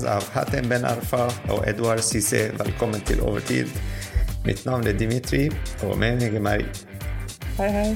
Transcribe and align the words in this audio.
Fans 0.00 0.08
av 0.08 0.28
Hatem 0.32 0.68
Ben 0.68 0.84
Arfa 0.84 1.26
og 1.52 1.66
Edouard 1.68 2.00
Cissé. 2.00 2.46
Velkommen 2.56 3.02
til 3.04 3.20
Overtid. 3.20 3.68
Mitt 4.46 4.62
navn 4.64 4.86
er 4.88 4.94
Dimitri, 4.96 5.50
og 5.84 5.98
med 6.00 6.16
meg 6.20 6.36
er 6.38 6.44
meg. 6.44 6.62
Hei, 7.58 7.68
hei. 7.74 7.90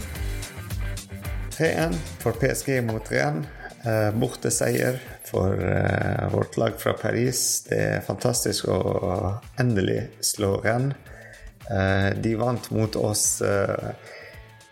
3-1 1.54 1.94
for 2.20 2.36
PSG 2.36 2.82
mot 2.84 3.08
Rennes. 3.08 3.48
Uh, 3.84 4.10
Borteseier 4.20 4.98
for 5.24 5.56
uh, 5.56 6.26
vårt 6.34 6.58
lag 6.60 6.76
fra 6.80 6.92
Paris. 7.00 7.62
Det 7.70 7.78
er 7.78 8.04
fantastisk 8.04 8.68
å 8.68 9.38
endelig 9.60 10.02
slå 10.20 10.58
Rennes. 10.64 10.98
Uh, 11.70 12.10
de 12.20 12.34
vant 12.36 12.68
mot 12.76 13.00
oss 13.00 13.40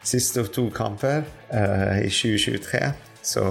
siste 0.04 0.44
to 0.52 0.66
kamper 0.74 1.24
i 2.02 2.10
2023. 2.10 2.92
Så 3.22 3.42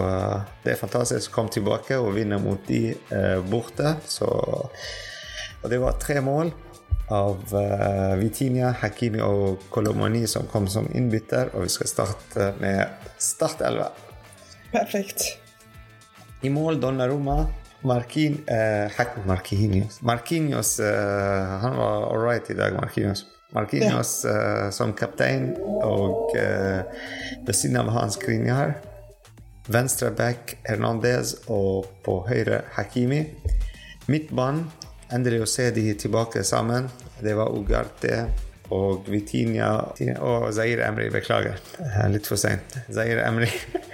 det 0.63 0.73
er 0.73 0.79
fantastisk 0.79 1.31
å 1.31 1.35
komme 1.35 1.53
tilbake 1.53 1.95
og 1.95 2.15
vinne 2.17 2.39
mot 2.43 2.59
de 2.67 2.91
borte. 3.47 3.93
Så, 4.03 4.27
og 4.27 5.71
det 5.71 5.79
var 5.79 5.95
tre 6.01 6.17
mål 6.23 6.51
av 7.11 7.53
uh, 7.53 8.15
Vitinia, 8.19 8.71
Hakimi 8.81 9.19
og 9.23 9.65
Kolomoni 9.71 10.23
som 10.27 10.47
kom 10.51 10.67
som 10.71 10.87
innbytter. 10.95 11.53
Og 11.55 11.65
vi 11.65 11.73
skal 11.73 11.91
starte 11.91 12.51
med 12.59 13.09
startelva. 13.19 13.89
Perfekt. 14.71 15.25
I 16.41 16.49
mål 16.49 16.79
Donnarumma. 16.81 17.45
Markin, 17.83 18.43
eh, 18.45 18.91
Marquinhos 19.25 20.01
Marquinhos 20.01 20.79
eh, 20.79 21.47
Han 21.61 21.77
var 21.77 22.13
all 22.13 22.21
right 22.21 22.49
i 22.49 22.53
dag, 22.53 22.73
Marquinhos. 22.73 23.25
Marquinhos 23.53 24.25
eh, 24.25 24.69
som 24.69 24.93
kaptein, 24.93 25.55
og 25.81 26.29
ved 26.35 27.55
siden 27.55 27.81
av 27.81 27.89
hans 27.89 28.19
Skriniar. 28.19 28.77
Venstre 29.71 30.11
back 30.15 30.55
Hernandez 30.67 31.35
og 31.47 31.87
på 32.05 32.21
høyre 32.27 32.63
Hakimi. 32.75 33.23
Midtbanen 34.11 34.65
endelig 35.11 35.43
å 35.43 35.49
se 35.49 35.69
de 35.75 35.85
tilbake 35.99 36.43
sammen. 36.47 36.89
Det 37.21 37.35
var 37.37 37.53
Ugarte 37.55 38.25
og 38.71 39.07
Vitinia 39.11 39.71
og 40.23 40.49
Zaire 40.55 40.87
Emry. 40.87 41.09
Beklager, 41.13 41.59
litt 42.11 42.27
for 42.29 42.39
seint. 42.39 42.77
Zaire 42.91 43.25
Emry 43.27 43.49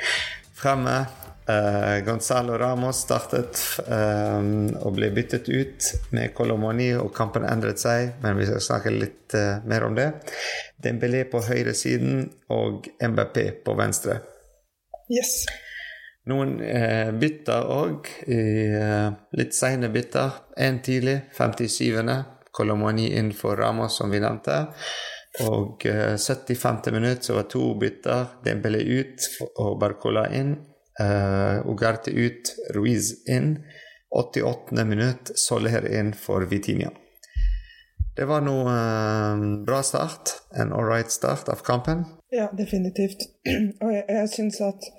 fremme. 0.61 0.99
Uh, 1.47 2.03
Gonzalo 2.03 2.57
Ramos 2.59 3.05
startet 3.05 3.61
um, 3.87 4.67
og 4.83 4.97
ble 4.97 5.07
byttet 5.15 5.47
ut 5.47 5.85
med 6.11 6.33
Colomoni, 6.35 6.89
og 6.99 7.13
kampen 7.15 7.47
endret 7.47 7.79
seg, 7.79 8.17
men 8.19 8.35
vi 8.35 8.49
skal 8.49 8.65
snakke 8.65 8.91
litt 8.91 9.35
uh, 9.39 9.63
mer 9.63 9.85
om 9.87 9.95
det. 9.95 10.09
Dembélé 10.83 11.23
på 11.31 11.39
høyresiden 11.47 12.25
og 12.51 12.89
MBP 12.99 13.63
på 13.63 13.77
venstre. 13.79 14.19
Yes. 15.07 15.45
Noen 16.27 16.57
eh, 16.59 17.11
bytter 17.15 17.69
òg, 17.71 18.07
eh, 18.27 19.07
litt 19.39 19.55
seine 19.55 19.89
bytter. 19.93 20.41
Én 20.59 20.81
tidlig, 20.83 21.21
57. 21.37 22.23
Kolomani 22.51 23.11
innenfor 23.13 23.53
for 23.53 23.61
Ramos, 23.61 23.97
som 23.97 24.11
vi 24.11 24.19
nevnte. 24.19 24.65
Og 25.47 25.85
eh, 25.85 26.17
75. 26.17 26.91
minutt 26.91 27.23
så 27.23 27.37
var 27.37 27.47
to 27.51 27.75
bytter. 27.79 28.25
Dembele 28.43 28.81
ut 28.81 29.29
og 29.55 29.79
Barcola 29.79 30.27
inn. 30.33 30.55
Eh, 30.99 31.67
Ugarte 31.69 32.11
ut, 32.11 32.55
Ruiz 32.75 33.13
inn. 33.29 33.57
88. 34.09 34.85
minutt, 34.85 35.31
Soler 35.35 35.85
inn 35.99 36.13
for 36.13 36.47
Vitinia. 36.49 36.91
Det 38.17 38.25
var 38.25 38.41
noe 38.41 38.73
eh, 38.73 39.47
bra 39.67 39.83
start. 39.85 40.33
En 40.57 40.73
all 40.73 40.89
right 40.89 41.11
start 41.11 41.49
av 41.53 41.61
kampen. 41.63 42.05
Ja, 42.33 42.49
definitivt. 42.57 43.29
Og 43.83 43.93
jeg, 43.93 44.05
jeg 44.09 44.31
syns 44.33 44.61
at 44.65 44.89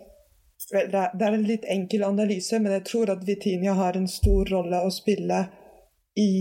det 0.71 1.25
er 1.25 1.33
en 1.33 1.47
litt 1.49 1.65
enkel 1.65 2.05
analyse, 2.05 2.59
men 2.61 2.75
jeg 2.77 2.85
tror 2.91 3.13
at 3.15 3.25
Vitinia 3.25 3.73
har 3.79 3.97
en 3.97 4.09
stor 4.11 4.49
rolle 4.53 4.83
å 4.85 4.91
spille 4.93 5.47
i 6.19 6.33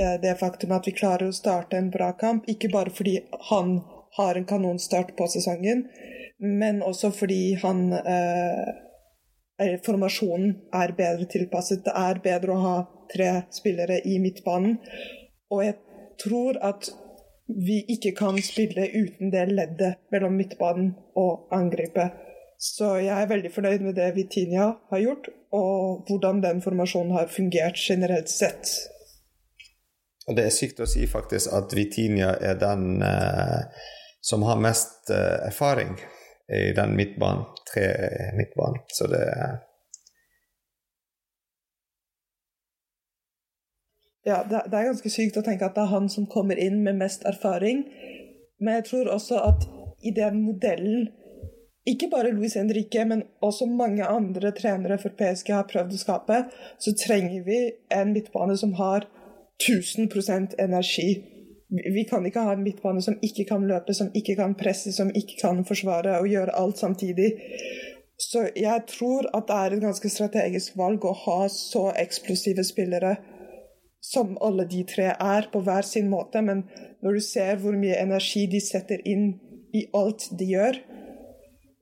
eh, 0.00 0.16
det 0.22 0.36
faktum 0.40 0.72
at 0.72 0.86
vi 0.88 0.96
klarer 0.96 1.28
å 1.28 1.36
starte 1.36 1.76
en 1.76 1.90
bra 1.92 2.12
kamp. 2.16 2.48
Ikke 2.48 2.70
bare 2.72 2.92
fordi 2.94 3.18
han 3.50 3.80
har 4.16 4.38
en 4.38 4.48
kanonstart 4.48 5.12
på 5.16 5.28
sesongen, 5.28 5.84
men 6.38 6.80
også 6.82 7.12
fordi 7.12 7.42
han 7.62 7.90
eh, 8.00 8.70
Formasjonen 9.84 10.54
er 10.72 10.94
bedre 10.96 11.26
tilpasset. 11.28 11.82
Det 11.84 11.92
er 11.92 12.22
bedre 12.24 12.54
å 12.54 12.62
ha 12.64 12.76
tre 13.12 13.42
spillere 13.52 13.98
i 14.08 14.16
midtbanen. 14.22 14.78
Og 15.52 15.64
jeg 15.66 15.76
tror 16.22 16.56
at 16.64 16.88
vi 17.50 17.82
ikke 17.92 18.14
kan 18.16 18.38
spille 18.40 18.86
uten 18.94 19.28
det 19.34 19.44
leddet 19.50 20.00
mellom 20.14 20.38
midtbanen 20.38 20.94
og 21.18 21.52
angrepet. 21.52 22.29
Så 22.60 22.98
jeg 23.00 23.16
er 23.16 23.28
veldig 23.28 23.50
fornøyd 23.54 23.84
med 23.86 23.94
det 23.96 24.10
Vitinia 24.18 24.66
har 24.90 25.00
gjort, 25.00 25.30
og 25.56 26.04
hvordan 26.08 26.42
den 26.44 26.60
formasjonen 26.60 27.14
har 27.16 27.30
fungert 27.32 27.80
generelt 27.80 28.28
sett. 28.28 28.74
Og 30.28 30.36
Det 30.36 30.44
er 30.44 30.52
sykt 30.52 30.82
å 30.84 30.88
si 30.88 31.06
faktisk 31.08 31.54
at 31.56 31.72
Vitinia 31.74 32.34
er 32.44 32.58
den 32.60 33.00
eh, 33.02 33.64
som 34.20 34.44
har 34.44 34.60
mest 34.60 35.08
eh, 35.10 35.46
erfaring 35.48 35.96
i 36.52 36.74
den 36.76 36.92
midtbanen, 36.98 37.48
tre 37.72 37.88
midtbanen. 38.36 38.84
Så 38.92 39.08
det 39.08 39.24
Ja, 44.26 44.42
det, 44.44 44.66
det 44.68 44.76
er 44.76 44.90
ganske 44.90 45.10
sykt 45.10 45.38
å 45.40 45.42
tenke 45.42 45.64
at 45.64 45.78
det 45.78 45.86
er 45.86 45.94
han 45.94 46.10
som 46.12 46.28
kommer 46.28 46.58
inn 46.60 46.82
med 46.84 46.98
mest 47.00 47.24
erfaring. 47.24 47.86
Men 48.60 48.76
jeg 48.78 48.84
tror 48.90 49.08
også 49.14 49.40
at 49.48 49.64
i 50.04 50.12
den 50.12 50.42
modellen 50.44 51.08
ikke 51.92 52.10
bare 52.12 52.32
Luis 52.34 52.56
Henrique, 52.58 53.04
men 53.08 53.24
også 53.44 53.66
mange 53.66 54.06
andre 54.06 54.52
trenere 54.56 54.98
for 55.02 55.14
PSG 55.18 55.52
har 55.54 55.68
prøvd 55.70 55.96
å 55.96 56.00
skape, 56.00 56.38
så 56.78 56.94
trenger 56.98 57.44
vi 57.46 57.60
en 57.94 58.14
midtbane 58.14 58.56
som 58.60 58.74
har 58.80 59.06
1000% 59.60 60.56
energi. 60.58 61.10
Vi 61.70 62.04
kan 62.10 62.24
ikke 62.26 62.42
ha 62.46 62.54
en 62.56 62.64
midtbane 62.66 63.02
som 63.04 63.18
ikke 63.22 63.46
kan 63.52 63.66
løpe, 63.68 63.94
som 63.94 64.10
ikke 64.16 64.36
kan 64.40 64.56
presse, 64.58 64.92
som 64.92 65.12
ikke 65.14 65.38
kan 65.42 65.64
forsvare 65.66 66.18
og 66.18 66.30
gjøre 66.30 66.56
alt 66.58 66.80
samtidig. 66.82 67.32
Så 68.20 68.48
jeg 68.56 68.86
tror 68.90 69.28
at 69.36 69.46
det 69.48 69.58
er 69.58 69.76
et 69.76 69.84
ganske 69.84 70.10
strategisk 70.12 70.76
valg 70.76 71.04
å 71.06 71.14
ha 71.24 71.42
så 71.52 71.88
eksplosive 71.96 72.64
spillere 72.66 73.16
som 74.04 74.34
alle 74.40 74.66
de 74.68 74.82
tre 74.88 75.12
er, 75.12 75.48
på 75.52 75.62
hver 75.64 75.86
sin 75.86 76.10
måte. 76.10 76.42
Men 76.42 76.64
når 77.04 77.16
du 77.16 77.24
ser 77.24 77.60
hvor 77.62 77.76
mye 77.76 78.00
energi 78.00 78.46
de 78.50 78.60
setter 78.64 79.00
inn 79.08 79.32
i 79.76 79.86
alt 79.96 80.28
de 80.38 80.50
gjør, 80.52 80.80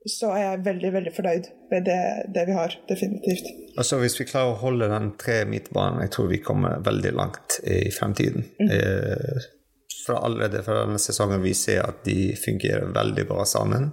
så 0.07 0.31
er 0.31 0.43
jeg 0.43 0.65
veldig 0.65 0.89
veldig 0.95 1.11
fornøyd 1.11 1.47
med 1.71 1.85
det, 1.87 2.01
det 2.35 2.45
vi 2.47 2.55
har. 2.55 2.75
Definitivt. 2.87 3.49
Altså 3.77 3.99
Hvis 3.99 4.15
vi 4.19 4.27
klarer 4.29 4.53
å 4.53 4.59
holde 4.61 4.87
den 4.91 5.11
tre 5.19 5.41
midtbanen, 5.49 5.99
jeg 6.05 6.13
tror 6.15 6.29
vi 6.31 6.39
kommer 6.43 6.79
veldig 6.85 7.11
langt 7.17 7.59
i 7.67 7.91
fremtiden. 7.91 8.45
Mm. 8.61 8.69
Eh, 8.77 9.47
fra 10.05 10.21
allerede 10.23 10.63
fra 10.63 10.79
denne 10.85 11.01
sesongen 11.03 11.43
vi 11.43 11.53
ser 11.53 11.83
at 11.83 12.05
de 12.07 12.31
fungerer 12.39 12.93
veldig 12.95 13.27
bra 13.27 13.43
sammen. 13.45 13.91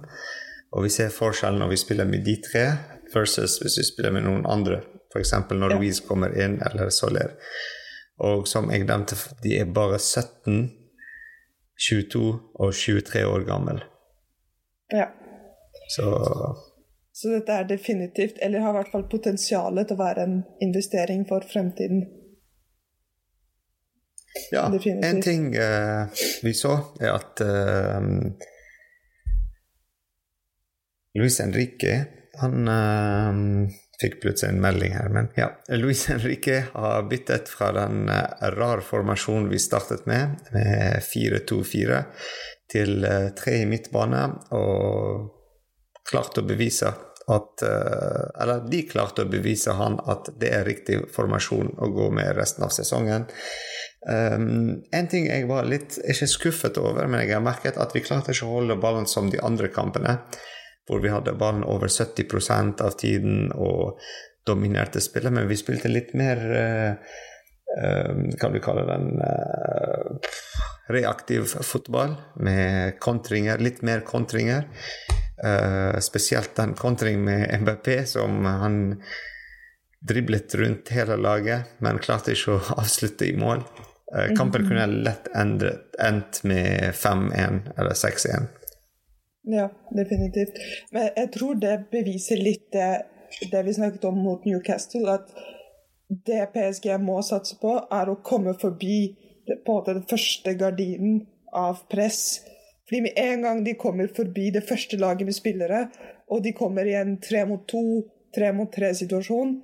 Og 0.71 0.87
vi 0.87 0.93
ser 0.95 1.11
forskjellen 1.13 1.59
når 1.59 1.73
vi 1.73 1.81
spiller 1.83 2.07
med 2.07 2.23
de 2.27 2.37
tre 2.43 2.65
versus 3.13 3.59
hvis 3.61 3.77
vi 3.81 3.87
spiller 3.87 4.15
med 4.15 4.27
noen 4.29 4.47
andre. 4.47 4.81
F.eks. 5.11 5.33
når 5.51 5.75
ja. 5.75 5.77
Louise 5.77 6.07
kommer 6.07 6.33
inn, 6.39 6.59
eller 6.63 6.89
Soler. 6.91 7.35
Og 8.23 8.47
som 8.49 8.71
jeg 8.71 8.87
nevnte, 8.87 9.15
de 9.43 9.59
er 9.59 9.69
bare 9.71 9.99
17, 9.99 10.71
22 11.77 12.23
og 12.55 12.73
23 12.73 13.23
år 13.27 13.45
gamle. 13.47 13.79
Ja. 14.91 15.11
Så 15.87 16.55
Så 17.17 17.31
dette 17.33 17.53
er 17.53 17.63
definitivt, 17.65 18.37
eller 18.45 18.61
har 18.61 18.75
i 18.75 18.77
hvert 18.77 18.91
fall 18.93 19.07
potensial 19.09 19.79
til 19.79 19.95
å 19.95 19.99
være 20.03 20.25
en 20.27 20.35
investering 20.61 21.23
for 21.25 21.41
fremtiden. 21.49 22.03
Ja, 24.51 24.67
definitivt. 24.69 25.05
en 25.05 25.21
ting 25.21 25.47
uh, 25.57 26.05
vi 26.43 26.53
så, 26.53 26.75
er 27.01 27.15
at 27.15 27.41
uh, 27.41 28.03
Luis 31.17 31.39
Henrique 31.41 31.95
han 32.37 32.69
uh, 32.69 33.39
fikk 33.97 34.19
plutselig 34.21 34.53
en 34.53 34.61
melding 34.61 34.93
her, 34.93 35.09
men 35.09 35.31
ja. 35.39 35.47
Luis 35.73 36.03
Henrique 36.11 36.59
har 36.75 37.07
byttet 37.09 37.49
fra 37.49 37.71
den 37.73 38.11
rar 38.53 38.83
formasjonen 38.85 39.49
vi 39.49 39.57
startet 39.57 40.05
med, 40.05 40.37
med 40.53 41.01
4-2-4, 41.01 42.03
til 42.69 43.09
tre 43.39 43.55
i 43.63 43.65
midtbane. 43.65 44.21
og 44.53 45.33
klarte 46.07 46.41
å 46.41 46.47
bevise 46.47 46.93
at 47.27 47.61
eh, 47.61 48.41
Eller 48.41 48.61
de 48.71 48.83
klarte 48.87 49.25
å 49.25 49.29
bevise 49.31 49.73
han 49.75 49.99
at 50.07 50.29
det 50.39 50.51
er 50.55 50.67
riktig 50.67 51.01
formasjon 51.11 51.73
å 51.75 51.89
gå 51.91 52.07
med 52.15 52.37
resten 52.37 52.63
av 52.63 52.71
sesongen. 52.71 53.27
Um, 54.07 54.85
en 54.95 55.09
ting 55.11 55.25
jeg 55.27 55.49
var 55.49 55.67
litt 55.67 55.97
ikke 56.07 56.29
skuffet 56.31 56.77
over, 56.79 57.09
men 57.11 57.25
jeg 57.25 57.33
har 57.35 57.43
merket 57.43 57.79
at 57.81 57.91
vi 57.95 58.03
klarte 58.05 58.31
ikke 58.31 58.47
å 58.47 58.53
holde 58.61 58.79
ballen 58.79 59.09
som 59.09 59.27
de 59.33 59.41
andre 59.43 59.67
kampene, 59.73 60.13
hvor 60.87 61.03
vi 61.03 61.11
hadde 61.11 61.35
ballen 61.35 61.65
over 61.67 61.91
70% 61.91 62.85
av 62.85 62.95
tiden 63.01 63.49
og 63.51 63.99
dominerte 64.47 65.03
spillet, 65.03 65.33
men 65.35 65.49
vi 65.49 65.59
spilte 65.59 65.91
litt 65.91 66.13
mer 66.15 66.45
uh, 66.47 67.13
uh, 67.75 68.13
Hva 68.39 68.53
vi 68.53 68.63
kalle 68.63 68.87
den 68.87 69.17
uh, 69.19 70.35
Reaktiv 70.87 71.51
fotball 71.67 72.15
med 72.39 72.95
kontringer, 73.03 73.59
litt 73.59 73.81
mer 73.83 74.07
kontringer. 74.07 74.69
Uh, 75.37 75.99
spesielt 76.01 76.55
den 76.57 76.73
kontring 76.73 77.19
med 77.25 77.51
MBP, 77.61 78.05
som 78.09 78.45
han 78.45 78.77
driblet 80.07 80.55
rundt 80.55 80.89
hele 80.89 81.17
laget, 81.21 81.77
men 81.77 81.99
klarte 82.01 82.33
ikke 82.33 82.55
å 82.55 82.77
avslutte 82.81 83.27
i 83.29 83.35
mål. 83.37 83.61
Uh, 84.13 84.31
kampen 84.37 84.65
kunne 84.65 84.87
lett 85.05 85.29
endret, 85.37 85.91
endt 86.01 86.41
med 86.47 86.95
5-1 86.97 87.73
eller 87.77 87.93
6-1. 87.93 88.49
Ja, 89.47 89.69
definitivt. 89.95 90.57
Men 90.91 91.11
jeg 91.15 91.31
tror 91.37 91.55
det 91.61 91.75
beviser 91.91 92.41
litt 92.41 92.67
det, 92.73 92.89
det 93.51 93.61
vi 93.63 93.77
snakket 93.77 94.09
om 94.09 94.17
mot 94.19 94.43
Newcastle, 94.45 95.05
at 95.19 95.31
det 96.07 96.49
PSG 96.53 96.89
må 97.03 97.21
satse 97.23 97.55
på, 97.61 97.77
er 97.91 98.09
å 98.09 98.19
komme 98.23 98.55
forbi 98.59 98.99
på 99.65 99.77
den 99.87 100.03
første 100.09 100.53
gardinen 100.59 101.21
av 101.55 101.85
press. 101.91 102.41
Fordi 102.87 103.01
med 103.03 103.17
en 103.19 103.41
gang 103.43 103.63
de 103.65 103.73
kommer 103.75 104.07
forbi 104.15 104.49
det 104.55 104.63
første 104.67 104.97
laget 104.97 105.27
med 105.27 105.35
spillere, 105.35 105.87
og 106.31 106.43
de 106.43 106.53
kommer 106.55 106.87
i 106.87 106.95
en 106.95 107.17
tre 107.21 107.43
mot 107.45 107.65
to, 107.67 108.03
tre 108.35 108.53
mot 108.55 108.71
tre-situasjon, 108.71 109.57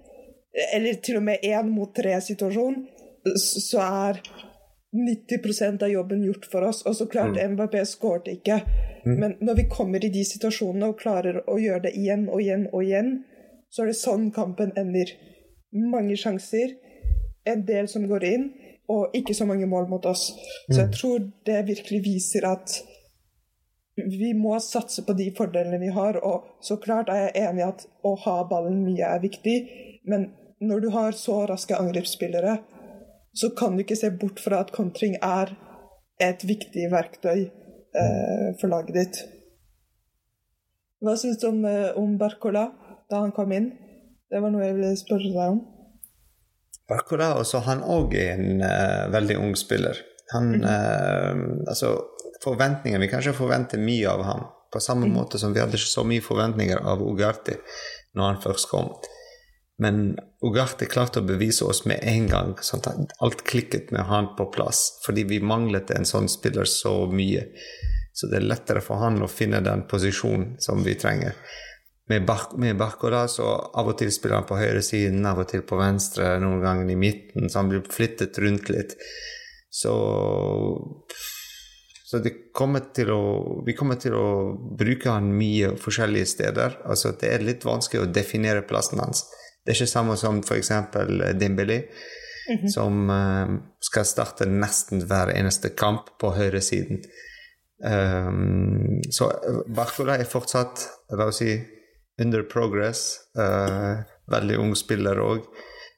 eller 0.75 0.99
til 1.03 1.17
og 1.17 1.23
med 1.23 1.45
én 1.47 1.69
mot 1.71 1.93
tre-situasjon, 1.95 2.81
så 3.39 3.79
er 3.79 4.19
90% 4.93 5.83
av 5.83 5.89
jobben 5.89 6.23
gjort 6.23 6.45
for 6.51 6.67
oss. 6.67 6.83
Og 6.85 6.95
så 6.95 7.07
klart, 7.09 7.37
mm. 7.37 7.55
MBP 7.55 7.79
skåret 7.89 8.27
ikke. 8.35 8.59
Mm. 9.05 9.15
Men 9.19 9.35
når 9.41 9.55
vi 9.61 9.69
kommer 9.71 10.05
i 10.05 10.11
de 10.13 10.23
situasjonene 10.27 10.91
og 10.91 10.99
klarer 10.99 11.41
å 11.49 11.57
gjøre 11.59 11.87
det 11.87 11.95
igjen 11.97 12.27
og 12.29 12.43
igjen 12.43 12.67
og 12.71 12.83
igjen, 12.83 13.13
så 13.73 13.83
er 13.83 13.89
det 13.89 13.97
sånn 13.97 14.29
kampen 14.35 14.75
ender. 14.77 15.15
Mange 15.73 16.17
sjanser, 16.19 16.75
en 17.49 17.63
del 17.65 17.89
som 17.89 18.05
går 18.07 18.27
inn, 18.29 18.51
og 18.93 19.15
ikke 19.17 19.33
så 19.33 19.47
mange 19.49 19.65
mål 19.69 19.87
mot 19.89 20.05
oss. 20.05 20.27
Så 20.67 20.83
jeg 20.83 20.91
mm. 20.91 20.97
tror 20.99 21.23
det 21.47 21.63
virkelig 21.71 22.03
viser 22.05 22.45
at 22.51 22.75
vi 23.95 24.33
må 24.33 24.55
satse 24.63 25.03
på 25.05 25.15
de 25.17 25.29
fordelene 25.37 25.79
vi 25.81 25.91
har. 25.93 26.19
Og 26.25 26.47
så 26.65 26.77
klart 26.81 27.11
er 27.13 27.27
jeg 27.27 27.47
enig 27.47 27.63
i 27.63 27.67
at 27.67 27.85
å 28.05 28.15
ha 28.25 28.37
ballen 28.49 28.81
mye 28.85 29.09
er 29.15 29.21
viktig, 29.23 29.57
men 30.09 30.31
når 30.63 30.85
du 30.85 30.89
har 30.93 31.17
så 31.17 31.43
raske 31.49 31.77
angrepsspillere, 31.77 32.57
så 33.33 33.49
kan 33.57 33.75
du 33.75 33.83
ikke 33.83 33.97
se 33.99 34.11
bort 34.13 34.39
fra 34.43 34.61
at 34.63 34.73
kontring 34.75 35.17
er 35.21 35.55
et 36.21 36.43
viktig 36.45 36.87
verktøy 36.91 37.39
eh, 37.49 38.49
for 38.59 38.69
laget 38.71 38.97
ditt. 38.97 39.21
Hva 41.03 41.17
syns 41.19 41.41
du 41.41 41.49
om, 41.49 41.63
eh, 41.67 41.91
om 41.99 42.15
Barcola 42.19 42.69
da 43.11 43.23
han 43.25 43.33
kom 43.35 43.51
inn? 43.55 43.71
Det 44.31 44.41
var 44.41 44.53
noe 44.53 44.63
jeg 44.65 44.77
ville 44.77 44.93
spørre 44.97 45.33
deg 45.33 45.55
om. 45.57 45.59
Barcola 46.89 47.33
også, 47.39 47.63
han 47.67 47.83
òg 47.85 48.15
er 48.17 48.33
en 48.35 48.63
uh, 48.63 49.09
veldig 49.13 49.37
ung 49.39 49.53
spiller. 49.55 49.99
Han 50.33 50.49
mm. 50.57 50.63
uh, 50.65 51.69
Altså, 51.69 51.93
forventninger 52.43 52.99
Vi 52.99 53.09
kanskje 53.11 53.35
forventer 53.37 53.81
mye 53.81 54.09
av 54.11 54.23
ham. 54.27 54.45
På 54.73 54.79
samme 54.79 55.07
mm. 55.07 55.15
måte 55.15 55.39
som 55.39 55.53
vi 55.53 55.61
hadde 55.61 55.77
så 55.77 56.03
mye 56.03 56.21
forventninger 56.21 56.81
av 56.81 57.01
Ugarte 57.01 57.59
når 58.13 58.29
han 58.29 58.41
først 58.43 58.69
kom. 58.69 58.89
Men 59.81 60.15
Ugarte 60.45 60.85
klarte 60.89 61.21
å 61.21 61.27
bevise 61.27 61.65
oss 61.65 61.83
med 61.89 62.03
en 62.05 62.27
gang. 62.29 62.55
sånn 62.61 62.83
at 62.85 63.15
Alt 63.25 63.43
klikket 63.43 63.91
med 63.91 64.05
han 64.09 64.33
på 64.37 64.49
plass. 64.53 64.99
Fordi 65.05 65.25
vi 65.29 65.39
manglet 65.41 65.91
en 65.91 66.05
sånn 66.05 66.29
spiller 66.29 66.69
så 66.69 67.07
mye. 67.09 67.47
Så 68.13 68.29
det 68.29 68.39
er 68.39 68.49
lettere 68.49 68.83
for 68.85 69.01
han 69.01 69.21
å 69.25 69.29
finne 69.31 69.63
den 69.65 69.87
posisjonen 69.89 70.55
som 70.61 70.83
vi 70.85 70.93
trenger. 70.95 71.37
Med, 72.09 72.25
Bar 72.27 72.51
med 72.59 72.77
Barcola 72.77 73.23
så 73.31 73.47
av 73.73 73.87
og 73.87 73.97
til 73.97 74.11
spiller 74.11 74.41
han 74.41 74.47
på 74.47 74.59
høyresiden, 74.59 75.23
av 75.25 75.39
og 75.39 75.47
til 75.49 75.63
på 75.65 75.79
venstre, 75.79 76.35
noen 76.43 76.61
ganger 76.61 76.91
i 76.91 76.99
midten. 76.99 77.49
Så 77.49 77.61
han 77.61 77.71
blir 77.71 77.85
flyttet 77.89 78.37
rundt 78.43 78.69
litt. 78.69 78.97
Så 79.73 79.93
så 82.13 82.19
kommer 82.53 82.83
å, 83.09 83.21
vi 83.65 83.73
kommer 83.73 83.97
til 83.97 84.13
å 84.13 84.27
bruke 84.77 85.09
han 85.09 85.31
mye 85.33 85.71
forskjellige 85.81 86.29
steder. 86.29 86.75
Altså 86.85 87.15
Det 87.17 87.31
er 87.33 87.45
litt 87.45 87.65
vanskelig 87.65 88.03
å 88.03 88.11
definere 88.13 88.61
plassen 88.69 89.01
hans. 89.01 89.25
Det 89.63 89.73
er 89.73 89.79
ikke 89.79 89.89
samme 89.89 90.17
som 90.19 90.43
f.eks. 90.43 90.69
Dimbeli, 91.39 91.79
mm 91.79 92.57
-hmm. 92.57 92.67
som 92.67 93.09
uh, 93.09 93.59
skal 93.81 94.05
starte 94.05 94.45
nesten 94.45 95.01
hver 95.07 95.33
eneste 95.33 95.69
kamp 95.69 96.17
på 96.19 96.31
høyresiden. 96.37 97.01
Um, 97.83 99.01
så 99.09 99.31
Barcola 99.67 100.17
er 100.17 100.29
fortsatt 100.29 100.87
la 101.17 101.25
oss 101.25 101.37
si, 101.37 101.61
under 102.21 102.43
progress. 102.43 103.17
Uh, 103.39 104.03
veldig 104.31 104.57
ung 104.59 104.75
spiller 104.75 105.19
òg. 105.19 105.41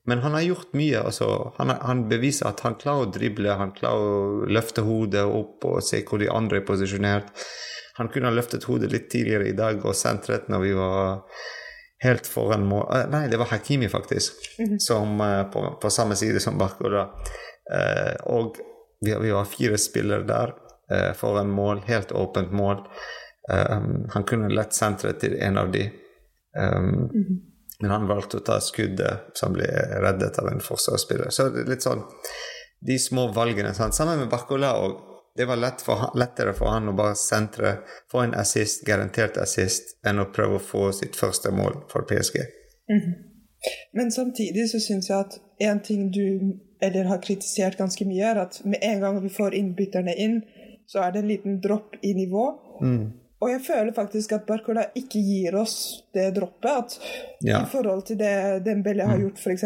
Men 0.07 0.21
han 0.21 0.33
har 0.37 0.41
gjort 0.41 0.73
mye. 0.77 1.01
Altså, 1.01 1.27
han, 1.57 1.73
han, 1.81 2.05
beviser 2.09 2.49
at 2.51 2.61
han 2.65 2.77
klarer 2.81 3.07
å 3.07 3.11
drible, 3.13 3.57
han 3.57 3.73
klarer 3.73 4.05
å 4.05 4.49
løfte 4.49 4.85
hodet 4.85 5.25
opp 5.25 5.65
og 5.65 5.83
se 5.83 6.03
hvor 6.05 6.21
de 6.21 6.29
andre 6.29 6.61
er 6.61 6.67
posisjonert. 6.67 7.31
Han 7.97 8.11
kunne 8.13 8.29
ha 8.29 8.35
løftet 8.35 8.67
hodet 8.69 8.91
litt 8.91 9.07
tidligere 9.09 9.49
i 9.49 9.55
dag 9.57 9.79
og 9.85 9.95
sentret 9.97 10.49
når 10.51 10.61
vi 10.61 10.73
var 10.77 11.23
helt 12.03 12.27
foran 12.27 12.65
mål 12.67 12.83
eh, 12.91 13.05
Nei, 13.09 13.23
det 13.31 13.39
var 13.39 13.49
Hakimi, 13.49 13.89
faktisk, 13.89 14.33
mm 14.59 14.69
-hmm. 14.69 14.79
som 14.79 15.21
uh, 15.21 15.43
på, 15.51 15.77
på, 15.81 15.89
samme 15.89 16.15
side 16.15 16.39
som 16.39 16.57
Barcola. 16.57 17.03
Uh, 17.73 18.15
og 18.23 18.57
vi, 19.01 19.15
vi, 19.21 19.31
var 19.31 19.45
fire 19.45 19.77
spillere 19.77 20.27
der 20.27 20.53
uh, 20.91 21.13
foran 21.13 21.49
mål, 21.49 21.81
helt 21.85 22.11
åpent 22.11 22.51
mål. 22.51 22.77
Um, 23.51 24.09
han 24.09 24.23
kunne 24.23 24.49
lett 24.49 24.73
sentret 24.73 25.19
til 25.19 25.37
en 25.39 25.57
av 25.57 25.71
de, 25.71 25.91
um, 26.57 26.85
mm 26.85 27.09
-hmm. 27.09 27.54
Men 27.79 27.91
han 27.91 28.07
valgte 28.07 28.39
å 28.39 28.45
ta 28.45 28.59
skuddet 28.63 29.37
som 29.37 29.53
ble 29.55 29.67
reddet 30.03 30.39
av 30.39 30.47
en 30.51 30.63
forsvarsspiller. 30.63 31.29
Så 31.29 31.49
det 31.49 31.67
litt 31.69 31.85
sånn 31.85 32.05
De 32.85 32.99
små 32.99 33.29
valgene. 33.33 33.71
Sant? 33.73 33.95
Sammen 33.95 34.19
med 34.19 34.29
Bakkola 34.29 34.75
òg. 34.77 34.97
det 35.35 35.45
var 35.45 35.57
lett 35.57 35.81
for, 35.81 36.11
lettere 36.15 36.53
for 36.53 36.69
han 36.71 36.87
å 36.87 36.93
bare 36.95 37.15
sentre, 37.15 37.79
få 38.11 38.21
en 38.23 38.35
assist, 38.39 38.85
garantert 38.87 39.37
assist, 39.37 39.97
enn 40.05 40.19
å 40.19 40.29
prøve 40.31 40.59
å 40.59 40.63
få 40.63 40.91
sitt 40.93 41.15
første 41.15 41.51
mål 41.51 41.81
for 41.91 42.07
PSG. 42.07 42.37
Mm 42.89 42.99
-hmm. 42.99 43.15
Men 43.93 44.11
samtidig 44.11 44.69
så 44.69 44.79
syns 44.79 45.09
jeg 45.09 45.19
at 45.19 45.39
en 45.59 45.79
ting 45.83 46.11
du 46.11 46.55
eller 46.81 47.03
har 47.03 47.21
kritisert 47.21 47.77
ganske 47.77 48.05
mye, 48.05 48.31
er 48.31 48.35
at 48.35 48.61
med 48.65 48.79
en 48.81 48.99
gang 48.99 49.21
vi 49.23 49.29
får 49.29 49.55
innbytterne 49.55 50.15
inn, 50.15 50.41
så 50.87 50.99
er 50.99 51.11
det 51.11 51.19
en 51.19 51.27
liten 51.27 51.61
dropp 51.61 51.95
i 52.01 52.13
nivå. 52.13 52.45
Mm. 52.81 53.11
Og 53.45 53.51
jeg 53.51 53.61
føler 53.61 53.93
faktisk 53.93 54.31
at 54.33 54.45
Barcola 54.47 54.87
ikke 54.97 55.21
gir 55.21 55.55
oss 55.59 55.77
det 56.17 56.31
droppet. 56.33 56.71
At 56.71 56.95
ja. 57.45 57.59
I 57.61 57.69
forhold 57.69 58.07
til 58.07 58.17
det 58.17 58.65
Dembélé 58.65 59.05
har 59.05 59.19
mm. 59.19 59.27
gjort, 59.27 59.41
f.eks., 59.43 59.65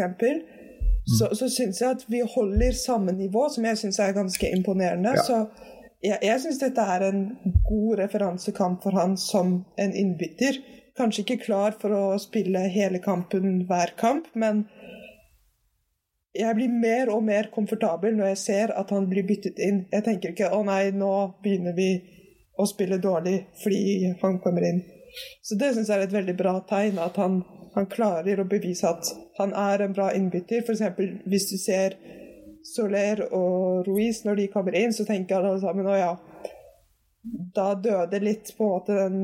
så, 1.10 1.30
så 1.34 1.48
syns 1.48 1.80
jeg 1.80 1.96
at 1.96 2.02
vi 2.12 2.20
holder 2.34 2.76
samme 2.76 3.14
nivå, 3.16 3.46
som 3.48 3.64
jeg 3.64 3.78
syns 3.80 3.98
er 4.04 4.12
ganske 4.14 4.50
imponerende. 4.52 5.14
Ja. 5.16 5.24
Så 5.24 5.38
jeg, 6.04 6.18
jeg 6.22 6.42
syns 6.42 6.60
dette 6.60 6.84
er 6.84 7.06
en 7.08 7.22
god 7.66 8.02
referansekamp 8.02 8.84
for 8.84 9.00
han 9.00 9.16
som 9.18 9.62
en 9.80 9.96
innbytter. 9.96 10.60
Kanskje 11.00 11.24
ikke 11.24 11.46
klar 11.46 11.74
for 11.80 11.96
å 11.96 12.04
spille 12.20 12.66
hele 12.68 13.00
kampen 13.02 13.64
hver 13.66 13.96
kamp, 13.98 14.28
men 14.36 14.66
jeg 16.36 16.54
blir 16.54 16.70
mer 16.70 17.10
og 17.10 17.24
mer 17.26 17.48
komfortabel 17.50 18.14
når 18.14 18.34
jeg 18.34 18.42
ser 18.44 18.76
at 18.78 18.92
han 18.94 19.08
blir 19.10 19.26
byttet 19.26 19.58
inn. 19.58 19.86
Jeg 19.90 20.04
tenker 20.06 20.34
ikke 20.36 20.52
'å 20.52 20.62
nei, 20.68 20.92
nå 20.94 21.14
begynner 21.42 21.74
vi 21.74 22.19
å 22.60 22.68
spiller 22.68 23.00
dårlig 23.02 23.38
fordi 23.62 24.12
han 24.22 24.38
kommer 24.44 24.68
inn'. 24.68 24.84
Så 25.42 25.56
det 25.58 25.72
syns 25.74 25.88
jeg 25.88 25.98
er 25.98 26.06
et 26.06 26.12
veldig 26.14 26.36
bra 26.38 26.60
tegn, 26.68 27.00
at 27.02 27.16
han 27.18 27.40
han 27.74 27.86
klarer 27.86 28.40
å 28.40 28.48
bevise 28.50 28.88
at 28.88 29.12
han 29.38 29.52
er 29.56 29.84
en 29.84 29.94
bra 29.94 30.10
innbytter. 30.16 30.64
F.eks. 30.64 30.82
hvis 31.30 31.48
du 31.52 31.56
ser 31.60 31.96
Soler 32.66 33.22
og 33.30 33.86
Ruiz 33.88 34.24
når 34.26 34.42
de 34.42 34.50
kommer 34.52 34.76
inn, 34.78 34.92
så 34.92 35.06
tenker 35.08 35.40
alle 35.40 35.60
sammen 35.62 35.88
å 35.88 35.96
ja, 35.96 36.10
da 37.54 37.72
døde 37.78 38.20
litt 38.22 38.52
på 38.56 38.66
en 38.66 38.74
måte 38.74 38.98
den 38.98 39.22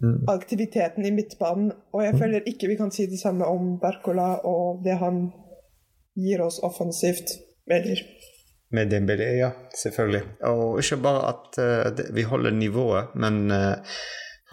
mm. 0.00 0.18
aktiviteten 0.32 1.06
i 1.06 1.14
midtbanen. 1.14 1.70
Og 1.92 2.04
jeg 2.06 2.18
føler 2.18 2.48
ikke 2.48 2.72
vi 2.72 2.80
kan 2.80 2.92
si 2.94 3.06
det 3.10 3.20
samme 3.20 3.48
om 3.48 3.76
Bercola 3.82 4.34
og 4.48 4.82
det 4.86 4.98
han 5.02 5.26
gir 6.18 6.42
oss 6.44 6.60
offensivt. 6.64 7.36
Eller 7.70 8.00
med 8.72 8.92
Dembélé, 8.92 9.28
ja, 9.38 9.50
selvfølgelig. 9.82 10.22
Og 10.48 10.78
ikke 10.80 11.00
bare 11.04 11.32
at 11.32 11.58
uh, 11.60 12.14
vi 12.14 12.22
holder 12.22 12.54
nivået, 12.56 13.14
men 13.14 13.50
uh, 13.50 13.98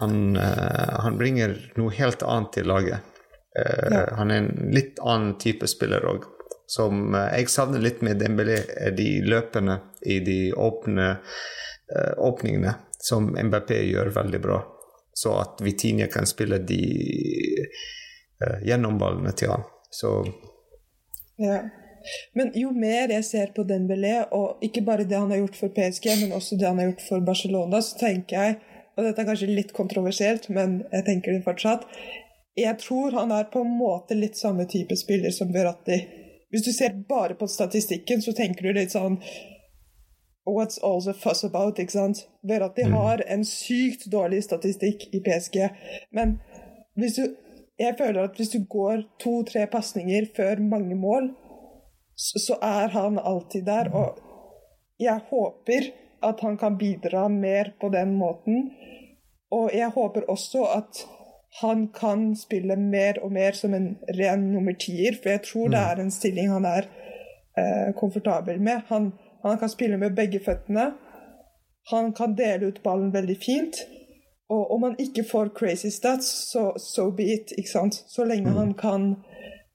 han, 0.00 0.18
uh, 0.36 0.98
han, 1.04 1.16
bringer 1.18 1.56
noe 1.80 1.94
helt 1.96 2.22
annet 2.22 2.52
til 2.56 2.68
laget. 2.70 3.06
Ja. 3.50 4.04
Han 4.14 4.30
er 4.30 4.44
en 4.44 4.68
litt 4.70 5.00
annen 5.02 5.32
type 5.42 5.66
spiller 5.68 6.04
òg. 6.06 6.28
Som 6.70 7.16
jeg 7.16 7.48
savner 7.50 7.82
litt 7.82 7.98
med 8.06 8.20
Dembélé, 8.22 8.60
er 8.78 8.94
de 8.94 9.08
løpene 9.26 9.80
i 10.06 10.20
de 10.22 10.52
åpne 10.54 11.16
åpningene 12.22 12.76
som 13.02 13.32
MBP 13.34 13.72
gjør 13.88 14.12
veldig 14.14 14.40
bra. 14.44 14.60
Så 15.18 15.34
at 15.40 15.64
Vitinia 15.66 16.06
kan 16.12 16.30
spille 16.30 16.60
de 16.62 16.78
gjennomballene 18.62 19.34
til 19.34 19.50
han. 19.50 19.66
Så 19.90 20.14
Ja. 21.42 21.58
Men 22.38 22.50
jo 22.58 22.72
mer 22.76 23.12
jeg 23.12 23.26
ser 23.28 23.52
på 23.56 23.66
Dembélé, 23.68 24.16
og 24.36 24.62
ikke 24.64 24.84
bare 24.86 25.06
det 25.08 25.18
han 25.18 25.30
har 25.32 25.42
gjort 25.42 25.60
for 25.60 25.76
PSG, 25.76 26.10
men 26.22 26.34
også 26.36 26.58
det 26.58 26.68
han 26.68 26.80
har 26.80 26.90
gjort 26.90 27.06
for 27.08 27.26
Barcelona, 27.26 27.82
så 27.84 28.00
tenker 28.00 28.36
jeg 28.40 28.60
og 28.98 29.06
dette 29.06 29.22
er 29.22 29.28
kanskje 29.30 29.46
litt 29.48 29.70
kontroversielt, 29.72 30.50
men 30.52 30.80
jeg 30.90 31.04
tenker 31.06 31.32
det 31.32 31.44
fortsatt 31.46 31.86
jeg 32.58 32.78
tror 32.78 33.12
han 33.12 33.32
er 33.32 33.44
på 33.52 33.62
en 33.64 33.76
måte 33.78 34.16
litt 34.18 34.36
samme 34.36 34.66
type 34.68 34.96
spiller 34.98 35.30
som 35.30 35.52
Verratti. 35.54 36.00
Hvis 36.50 36.64
du 36.66 36.72
ser 36.74 36.96
bare 37.08 37.36
på 37.38 37.46
statistikken, 37.46 38.22
så 38.22 38.34
tenker 38.36 38.66
du 38.66 38.80
litt 38.80 38.94
sånn 38.96 39.20
What's 40.50 40.80
all 40.82 41.02
the 41.04 41.14
fuss 41.14 41.44
about? 41.44 41.78
ikke 41.78 41.94
sant? 41.94 42.24
Verratti 42.42 42.86
mm. 42.88 42.94
har 42.96 43.22
en 43.28 43.44
sykt 43.46 44.08
dårlig 44.10 44.42
statistikk 44.44 45.06
i 45.14 45.20
PSG. 45.22 45.60
Men 46.16 46.40
hvis 46.98 47.20
du 47.20 47.24
jeg 47.80 47.94
føler 47.96 48.26
at 48.26 48.34
hvis 48.36 48.50
du 48.52 48.58
går 48.68 49.06
to-tre 49.22 49.62
pasninger 49.72 50.26
før 50.36 50.58
mange 50.60 50.96
mål, 51.00 51.30
så, 52.20 52.56
er 52.62 52.88
han 52.88 53.18
alltid 53.18 53.64
der. 53.64 53.90
Og 53.94 54.18
jeg 55.00 55.20
håper 55.30 55.90
at 56.22 56.40
han 56.40 56.58
kan 56.60 56.76
bidra 56.78 57.28
mer 57.28 57.72
på 57.80 57.88
den 57.88 58.16
måten. 58.16 58.70
Og 59.50 59.70
jeg 59.74 59.88
håper 59.88 60.28
også 60.28 60.64
at 60.76 61.04
han 61.62 61.88
kan 61.88 62.36
spille 62.36 62.76
mer 62.76 63.18
og 63.24 63.32
mer 63.32 63.56
som 63.58 63.74
en 63.74 63.96
ren 64.18 64.52
nummer 64.52 64.76
tier, 64.78 65.16
for 65.22 65.32
jeg 65.32 65.42
tror 65.48 65.72
det 65.72 65.80
er 65.80 66.02
en 66.02 66.12
stilling 66.14 66.52
han 66.52 66.68
er 66.68 66.86
eh, 67.58 67.88
komfortabel 67.98 68.60
med. 68.62 68.84
Han, 68.92 69.12
han 69.42 69.58
kan 69.58 69.72
spille 69.72 69.98
med 69.98 70.14
begge 70.16 70.40
føttene. 70.44 70.92
Han 71.90 72.12
kan 72.12 72.36
dele 72.38 72.70
ut 72.70 72.82
ballen 72.84 73.10
veldig 73.14 73.36
fint. 73.42 73.80
Og 74.50 74.70
om 74.74 74.82
han 74.82 74.96
ikke 74.98 75.24
får 75.24 75.52
crazy 75.58 75.90
stats, 75.94 76.26
så 76.52 76.72
so 76.78 77.10
be 77.10 77.26
it. 77.34 77.52
ikke 77.58 77.70
sant? 77.70 77.94
Så 78.06 78.24
lenge 78.24 78.50
han 78.50 78.74
kan 78.74 79.14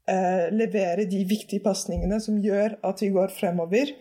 eh, 0.10 0.48
levere 0.54 1.08
de 1.10 1.24
viktige 1.30 1.64
pasningene 1.64 2.20
som 2.22 2.42
gjør 2.42 2.78
at 2.86 3.02
vi 3.02 3.12
går 3.16 3.34
fremover. 3.36 3.94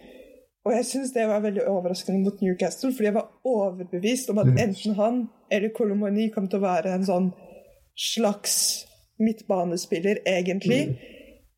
Og 0.64 0.73
jeg 0.73 0.87
syns 0.88 1.12
det 1.12 1.26
var 1.28 1.42
veldig 1.44 1.66
overraskende 1.68 2.23
mot 2.25 2.40
Newcastle, 2.40 2.92
fordi 2.92 3.11
jeg 3.11 3.16
var 3.18 3.32
overbevist 3.44 4.30
om 4.32 4.40
at 4.40 4.49
enten 4.49 4.94
han 4.96 5.26
eller 5.52 5.75
Kolomoni 5.76 6.30
kom 6.32 6.49
til 6.49 6.62
å 6.62 6.64
være 6.64 6.94
en 6.94 7.04
sånn 7.04 7.26
slags 7.94 8.54
midtbanespiller, 9.20 10.23
egentlig. 10.26 10.96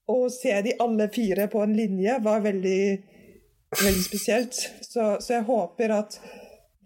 å 0.06 0.28
se 0.30 0.52
de 0.62 0.74
alle 0.78 1.08
fire 1.10 1.48
på 1.50 1.62
en 1.64 1.72
linje 1.74 2.18
var 2.22 2.42
veldig, 2.44 2.82
veldig 3.80 4.02
spesielt. 4.04 4.58
Så, 4.86 5.16
så 5.18 5.32
jeg 5.38 5.46
håper 5.48 5.94
at 5.96 6.18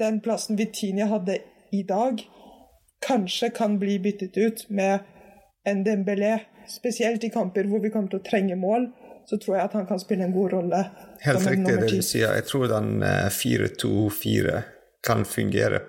den 0.01 0.23
plassen 0.25 0.57
Vitinia 0.57 1.11
hadde 1.11 1.37
i 1.73 1.83
dag, 1.89 2.23
kanskje 3.05 3.51
kan 3.57 3.79
bli 3.81 3.99
byttet 4.01 4.37
ut 4.41 4.65
med 4.71 5.05
en 5.69 5.85
Dembélé. 5.85 6.39
Spesielt 6.71 7.25
i 7.25 7.31
kamper 7.31 7.69
hvor 7.71 7.83
vi 7.83 7.91
kommer 7.91 8.13
til 8.13 8.21
å 8.21 8.27
trenge 8.27 8.57
mål, 8.57 8.91
så 9.29 9.39
tror 9.39 9.57
jeg 9.57 9.69
at 9.69 9.75
han 9.79 9.87
kan 9.87 10.01
spille 10.01 10.25
en 10.27 10.35
god 10.35 10.53
rolle. 10.53 10.85
Helt 11.25 11.47
riktig 11.47 11.79
det 11.83 11.91
du 11.91 12.03
sier. 12.03 12.35
Jeg 12.39 12.47
tror 12.49 12.69
den 12.71 13.03
4-2-4 13.03 14.55
eh, 14.57 14.63
kan 15.07 15.25
fungere 15.29 15.83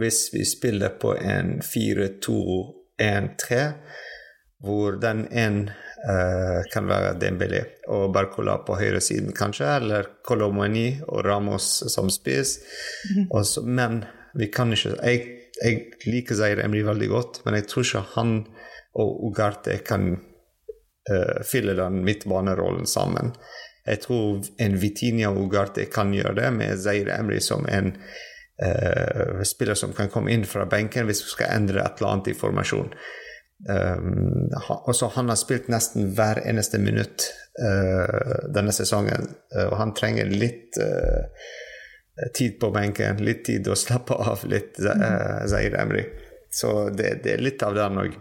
hvis 0.00 0.34
vi 0.34 0.44
spiller 0.44 0.88
på 0.88 1.16
en 1.16 1.62
4-2-1-3, 1.62 3.72
hvor 4.64 4.92
den 5.02 5.28
én 5.28 5.68
uh, 5.68 5.74
eh, 6.14 6.62
kan 6.72 6.88
være 6.88 7.18
Dembélé 7.20 7.62
og 7.92 8.12
Barcola 8.14 8.56
på 8.66 8.76
høyresiden, 8.80 9.32
kanskje, 9.36 9.66
eller 9.76 10.02
Colomani 10.26 11.00
og 11.06 11.24
Ramos 11.26 11.84
som 11.92 12.10
spiss. 12.10 12.58
Mm 13.16 13.28
-hmm. 13.28 13.64
men 13.64 14.04
vi 14.34 14.46
kan 14.46 14.72
ikke 14.72 14.96
Jeg, 15.02 15.41
jeg 15.62 16.10
liker 16.10 16.38
Zaire 16.38 16.64
Emri 16.66 16.82
veldig 16.86 17.08
godt, 17.12 17.40
men 17.46 17.56
jeg 17.58 17.68
tror 17.70 17.86
ikke 17.86 18.04
han 18.16 18.34
og 18.98 19.22
Ugarte 19.28 19.78
kan 19.86 20.10
uh, 20.16 21.38
fylle 21.48 21.76
den 21.78 22.02
midtbanerollen 22.04 22.86
sammen. 22.86 23.32
Jeg 23.86 24.02
tror 24.04 24.42
en 24.62 24.76
Vitinia 24.82 25.30
og 25.32 25.46
Ugarte 25.46 25.86
kan 25.90 26.12
gjøre 26.14 26.36
det, 26.38 26.52
med 26.52 26.78
Zaire 26.82 27.16
Emri 27.18 27.40
som 27.40 27.64
en 27.70 27.94
uh, 27.96 29.42
spiller 29.48 29.78
som 29.78 29.94
kan 29.96 30.12
komme 30.12 30.34
inn 30.34 30.46
fra 30.48 30.66
benken 30.70 31.08
hvis 31.08 31.24
vi 31.24 31.34
skal 31.36 31.54
endre 31.56 31.82
et 31.82 32.00
eller 32.00 32.16
annet 32.16 32.32
i 32.34 32.38
formasjon. 32.38 32.92
Um, 33.62 34.50
han 34.58 35.28
har 35.30 35.38
spilt 35.38 35.68
nesten 35.70 36.10
hver 36.16 36.42
eneste 36.42 36.80
minutt 36.82 37.28
uh, 37.62 38.48
denne 38.54 38.74
sesongen, 38.74 39.30
og 39.68 39.76
han 39.78 39.94
trenger 39.94 40.30
litt 40.30 40.80
uh, 40.82 41.30
tid 42.34 42.60
på 42.60 42.70
benken, 42.70 43.16
litt 43.24 43.44
tid 43.44 43.68
å 43.68 43.76
slappe 43.84 44.14
av 44.14 44.44
litt, 44.48 44.80
uh, 44.80 45.46
Zair 45.48 45.76
Emry. 45.80 46.04
Så 46.52 46.90
det, 46.90 47.22
det, 47.24 47.38
er 47.38 47.44
litt 47.44 47.62
av 47.64 47.74
den 47.74 47.98
òg. 48.02 48.16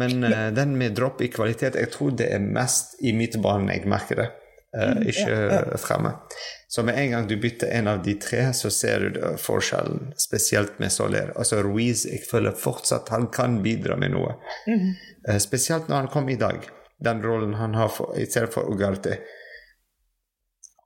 Men 0.00 0.24
uh, 0.24 0.48
den 0.54 0.74
med 0.78 0.96
dropp 0.98 1.22
i 1.22 1.30
kvalitet, 1.30 1.78
jeg 1.78 1.92
tror 1.94 2.16
det 2.18 2.32
er 2.34 2.42
mest 2.42 2.98
i 3.06 3.14
midtbanen 3.14 3.70
jeg 3.70 3.86
merker 3.90 4.24
det, 4.24 4.26
uh, 4.74 4.98
ikke 5.06 5.28
ja, 5.28 5.60
ja. 5.60 5.78
fremme. 5.78 6.16
Så 6.70 6.82
med 6.86 6.98
en 6.98 7.14
gang 7.14 7.28
du 7.30 7.36
bytter 7.42 7.70
en 7.78 7.90
av 7.90 8.02
de 8.02 8.16
tre, 8.22 8.48
så 8.54 8.70
ser 8.74 9.06
du 9.14 9.22
forskjellen, 9.42 10.12
spesielt 10.18 10.78
med 10.82 10.92
Soler. 10.94 11.32
Altså 11.38 11.62
Ruiz, 11.66 12.04
jeg 12.06 12.22
føler 12.30 12.54
fortsatt 12.54 13.10
han 13.14 13.26
kan 13.34 13.58
bidra 13.62 13.96
med 13.98 14.14
noe. 14.14 14.36
Mm. 14.70 14.92
spesielt 15.42 15.90
når 15.90 16.04
han 16.04 16.12
kom 16.14 16.30
i 16.30 16.38
dag. 16.38 16.62
Den 17.02 17.22
rollen 17.24 17.56
han 17.58 17.74
har 17.74 17.90
for, 17.90 18.14
i 18.18 18.26
stedet 18.26 18.52
for 18.54 18.70
Ugarte. 18.70 19.18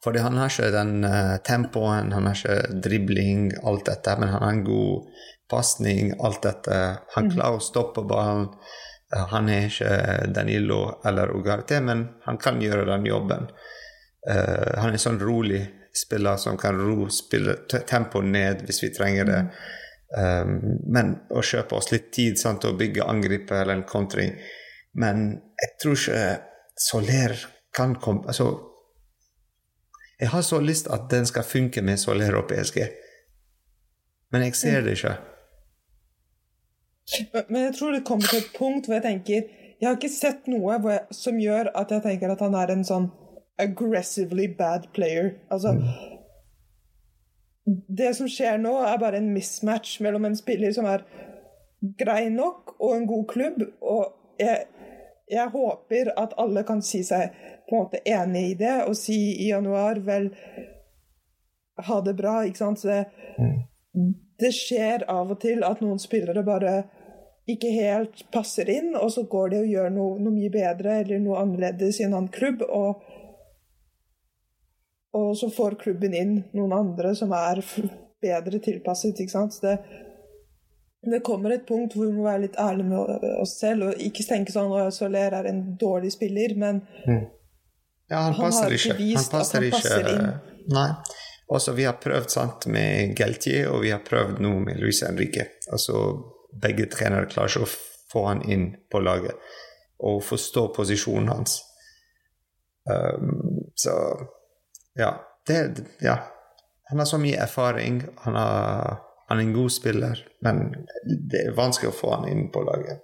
Fordi 0.04 0.20
han 0.20 0.36
har 0.36 0.52
ikke 0.52 0.72
den 0.74 1.04
uh, 1.04 1.36
tempoen, 1.46 2.12
han 2.12 2.28
har 2.28 2.36
ikke 2.36 2.80
dribling, 2.84 3.46
alt 3.64 3.86
dette, 3.88 4.16
men 4.20 4.34
han 4.34 4.42
har 4.42 4.56
en 4.56 4.66
god 4.66 5.06
pasning, 5.50 6.12
alt 6.20 6.42
dette. 6.44 6.80
Han 7.14 7.28
mm. 7.28 7.36
klarer 7.36 7.60
å 7.60 7.64
stoppe 7.64 8.04
ballen. 8.08 8.50
Uh, 9.14 9.24
han 9.32 9.48
er 9.52 9.70
ikke 9.70 9.94
Danilo 10.36 10.82
eller 11.08 11.32
Ugarte, 11.32 11.80
men 11.80 12.04
han 12.26 12.40
kan 12.42 12.60
gjøre 12.60 12.84
den 12.90 13.08
jobben. 13.08 13.48
Uh, 14.28 14.76
han 14.76 14.90
er 14.90 14.98
en 14.98 15.06
sånn 15.06 15.22
rolig 15.24 15.62
spiller 15.94 16.36
som 16.36 16.58
kan 16.58 16.76
ro 16.76 17.08
spille 17.12 17.56
tempoet 17.70 18.26
ned 18.26 18.64
hvis 18.66 18.82
vi 18.84 18.92
trenger 18.92 19.28
det. 19.30 19.40
Um, 20.14 20.58
men 20.94 21.14
å 21.34 21.42
kjøpe 21.42 21.78
oss 21.78 21.90
litt 21.90 22.10
tid 22.14 22.38
sant, 22.38 22.66
å 22.66 22.76
bygge 22.78 23.06
angripet 23.08 23.56
eller 23.62 23.78
en 23.78 23.88
kontring. 23.88 24.34
Men 25.00 25.26
jeg 25.62 25.74
tror 25.82 25.98
ikke 25.98 26.26
Soler 26.78 27.34
kan 27.74 27.94
komme 28.02 28.26
altså 28.30 28.73
jeg 30.20 30.30
har 30.30 30.42
så 30.46 30.60
lyst 30.60 30.90
at 30.92 31.08
den 31.10 31.26
skal 31.26 31.46
funke 31.46 31.82
med 31.82 31.98
Soler 31.98 32.36
og 32.38 32.48
PSG, 32.50 32.80
men 34.32 34.42
jeg 34.46 34.56
ser 34.58 34.80
det 34.86 34.96
ikke. 34.98 35.16
Men 37.48 37.62
jeg 37.62 37.74
tror 37.78 37.92
det 37.92 38.06
kommer 38.06 38.26
til 38.30 38.40
et 38.40 38.54
punkt 38.58 38.86
hvor 38.86 38.96
jeg 38.96 39.04
tenker 39.04 39.42
Jeg 39.80 39.88
har 39.88 39.98
ikke 39.98 40.08
sett 40.08 40.46
noe 40.48 40.72
jeg, 40.72 41.00
som 41.12 41.36
gjør 41.38 41.68
at 41.76 41.90
jeg 41.92 42.02
tenker 42.06 42.32
at 42.32 42.40
han 42.40 42.54
er 42.56 42.72
en 42.72 42.84
sånn 42.86 43.10
aggressively 43.60 44.46
bad 44.58 44.88
player. 44.94 45.34
Altså. 45.52 45.74
Det 47.66 48.14
som 48.16 48.30
skjer 48.30 48.58
nå, 48.62 48.72
er 48.80 49.02
bare 49.02 49.20
en 49.20 49.32
mismatch 49.34 49.98
mellom 50.04 50.24
en 50.24 50.38
spiller 50.38 50.72
som 50.74 50.88
er 50.88 51.04
grei 52.00 52.28
nok, 52.32 52.74
og 52.80 52.96
en 52.96 53.06
god 53.06 53.26
klubb. 53.28 53.60
Og 53.82 54.14
jeg, 54.40 54.64
jeg 55.30 55.48
håper 55.48 56.12
at 56.20 56.34
alle 56.40 56.64
kan 56.68 56.82
si 56.84 57.00
seg 57.04 57.32
på 57.68 57.76
en 57.76 57.84
måte 57.86 58.00
enig 58.04 58.50
i 58.50 58.56
det 58.60 58.74
og 58.84 58.96
si 58.98 59.18
i 59.40 59.48
januar 59.48 60.02
vel 60.04 60.28
ha 61.88 62.00
det 62.04 62.14
bra, 62.14 62.42
ikke 62.44 62.60
sant. 62.60 62.80
Så 62.80 62.90
det, 62.90 63.00
mm. 63.96 64.12
det 64.38 64.52
skjer 64.54 65.06
av 65.10 65.32
og 65.32 65.40
til 65.42 65.64
at 65.66 65.80
noen 65.82 65.98
spillere 66.02 66.44
bare 66.46 66.76
ikke 67.50 67.72
helt 67.74 68.22
passer 68.32 68.70
inn, 68.72 68.94
og 68.96 69.10
så 69.12 69.26
går 69.28 69.50
de 69.52 69.64
og 69.64 69.72
gjør 69.72 69.90
noe, 69.92 70.20
noe 70.22 70.32
mye 70.32 70.52
bedre 70.52 71.00
eller 71.02 71.20
noe 71.20 71.42
annerledes 71.42 72.00
i 72.00 72.06
en 72.06 72.14
annen 72.14 72.32
klubb. 72.32 72.62
Og, 72.68 73.02
og 75.16 75.34
så 75.40 75.50
får 75.52 75.80
klubben 75.82 76.16
inn 76.16 76.38
noen 76.56 76.72
andre 76.76 77.12
som 77.16 77.34
er 77.36 77.60
bedre 78.24 78.60
tilpasset. 78.64 79.20
ikke 79.20 79.34
sant? 79.34 79.56
Så 79.56 79.66
det, 79.66 79.76
det 81.10 81.22
kommer 81.26 81.54
et 81.54 81.66
punkt 81.68 81.96
hvor 81.96 82.08
vi 82.08 82.16
må 82.16 82.24
være 82.26 82.44
litt 82.46 82.58
ærlige 82.60 82.88
med 82.88 83.24
oss 83.40 83.56
selv 83.60 83.88
og 83.90 84.02
ikke 84.02 84.26
tenke 84.26 84.54
sånn 84.54 84.72
at 84.78 84.94
Soler 84.96 85.36
er 85.40 85.48
en 85.50 85.62
dårlig 85.80 86.12
spiller, 86.14 86.56
men 86.58 86.82
mm. 87.06 87.24
Ja, 88.10 88.18
han, 88.26 88.34
han 88.36 88.52
har 88.52 88.74
ikke. 88.76 88.94
Han 88.98 89.16
at 89.16 89.32
han 89.32 89.70
passer 89.72 90.08
ikke. 90.10 90.32
Nei. 90.74 90.88
Også 91.54 91.72
vi 91.76 91.84
har 91.84 91.96
prøvd 92.00 92.30
sant, 92.32 92.66
med 92.72 93.14
Geltier, 93.18 93.68
og 93.72 93.82
vi 93.84 93.92
har 93.92 94.04
prøvd 94.04 94.40
nå 94.44 94.52
med 94.64 94.80
Luis 94.80 95.02
Henrique. 95.04 95.46
Altså, 95.72 96.00
begge 96.60 96.86
trenere 96.92 97.28
klarer 97.32 97.52
ikke 97.52 97.66
å 97.66 97.72
få 98.12 98.26
han 98.28 98.42
inn 98.48 98.68
på 98.92 99.00
laget 99.04 99.36
og 100.04 100.22
forstå 100.24 100.68
posisjonen 100.76 101.30
hans. 101.32 101.58
Um, 102.90 103.64
så 103.76 103.94
ja. 104.98 105.14
Det, 105.46 105.84
ja. 106.00 106.18
Han 106.88 106.98
har 106.98 107.08
så 107.08 107.18
mye 107.20 107.40
erfaring. 107.40 108.02
Han, 108.24 108.34
har, 108.34 109.00
han, 109.28 109.38
er 109.38 109.42
en 109.42 109.56
god 109.56 109.72
spiller, 109.72 110.20
men 110.44 110.62
det 111.04 111.46
er 111.46 111.56
vanskelig 111.56 111.92
å 111.92 111.96
få 111.96 112.14
han 112.16 112.28
inn 112.28 112.48
på 112.52 112.62
laget. 112.66 113.02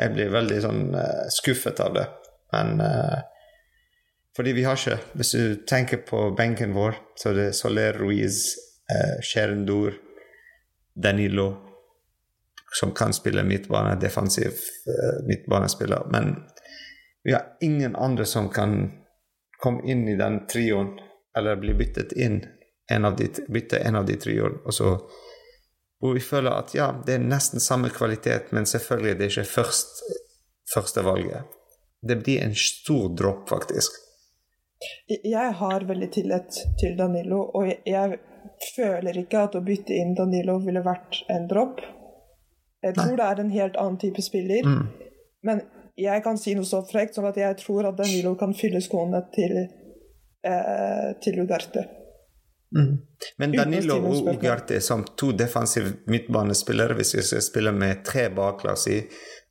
Jeg 0.00 0.14
blir 0.14 0.32
veldig 0.32 0.60
sånn 0.64 0.82
uh, 0.96 1.26
skuffet 1.32 1.80
av 1.84 1.96
det. 1.96 2.06
Men 2.54 2.80
uh, 2.80 3.18
fordi 4.36 4.54
vi 4.56 4.64
har 4.64 4.78
ikke 4.78 5.18
Hvis 5.18 5.32
du 5.36 5.56
tenker 5.68 6.00
på 6.06 6.30
benken 6.36 6.72
vår, 6.72 6.96
så 7.16 7.30
er 7.30 7.40
det 7.40 7.48
Soler 7.58 7.98
Ruiz, 8.00 8.54
uh, 8.92 9.18
Sherendor, 9.20 9.98
Danilo 10.94 11.50
som 12.72 12.92
kan 12.94 13.12
spille 13.12 13.42
midtbane, 13.42 13.96
defensiv 14.00 14.54
uh, 14.88 15.26
midtbanespiller. 15.26 16.06
Men 16.12 16.36
vi 17.22 17.32
har 17.32 17.42
ingen 17.60 17.96
andre 17.96 18.24
som 18.24 18.48
kan 18.48 18.92
komme 19.58 19.82
inn 19.84 20.08
i 20.08 20.16
den 20.16 20.46
trioen, 20.46 20.98
eller 21.36 21.56
bli 21.56 21.74
byttet 21.74 22.12
inn, 22.12 22.44
en 22.90 23.04
av 23.04 23.16
de, 23.16 23.28
bytte 23.48 23.78
en 23.78 23.96
av 23.96 24.06
de 24.06 24.16
trioene. 24.16 24.62
Og 24.64 24.74
så 24.74 24.94
hvor 26.00 26.16
vi 26.16 26.20
føler 26.24 26.50
at 26.56 26.74
ja, 26.74 26.90
det 27.06 27.18
er 27.18 27.24
nesten 27.24 27.60
samme 27.60 27.90
kvalitet, 27.92 28.52
men 28.56 28.66
selvfølgelig 28.66 29.18
det 29.18 29.26
er 29.26 29.34
ikke 29.34 29.50
først, 29.52 30.02
første 30.74 31.04
valget. 31.04 31.58
Det 32.00 32.16
blir 32.22 32.40
en 32.44 32.54
stor 32.56 33.10
dropp, 33.16 33.48
faktisk. 33.48 33.98
Jeg 35.08 35.52
har 35.60 35.84
veldig 35.84 36.08
tillit 36.12 36.62
til 36.80 36.96
Danilo, 36.96 37.42
og 37.54 37.68
jeg, 37.68 37.82
jeg, 37.86 38.18
føler 38.76 39.16
ikke 39.20 39.42
at 39.44 39.56
å 39.56 39.60
bytte 39.64 39.92
inn 39.96 40.14
Danilo 40.16 40.56
ville 40.64 40.80
vært 40.84 41.18
en 41.32 41.46
dropp. 41.48 41.82
Jeg 42.80 42.96
tror 42.96 43.12
Nei. 43.12 43.18
det 43.20 43.26
er 43.26 43.40
en 43.42 43.52
helt 43.52 43.76
annen 43.80 43.98
type 44.00 44.24
spiller. 44.24 44.64
Mm. 44.64 45.10
Men 45.44 45.60
jeg 46.00 46.24
kan 46.24 46.40
si 46.40 46.54
noe 46.56 46.68
så 46.68 46.80
frekt 46.88 47.16
som 47.16 47.28
at 47.28 47.36
jeg 47.40 47.58
tror 47.60 47.90
at 47.90 47.98
Danilo 48.00 48.32
kan 48.40 48.56
fylle 48.56 48.80
skoene 48.84 49.20
til, 49.36 49.58
eh, 50.44 51.08
til 51.20 51.40
Ugarte. 51.44 51.84
Mm. 52.76 52.98
Men 53.38 53.52
Danilo 53.52 53.96
og 53.98 54.12
Ugarte 54.12 54.36
Ugarte 54.36 54.80
som 54.80 55.02
to 55.18 55.32
defensive 55.32 55.92
midtbanespillere, 56.06 56.94
hvis 56.94 57.14
vi 57.16 57.22
skal 57.26 57.42
spille 57.42 57.72
med 57.72 58.04
tre 58.06 58.28
bak, 58.34 58.64
i, 58.86 59.02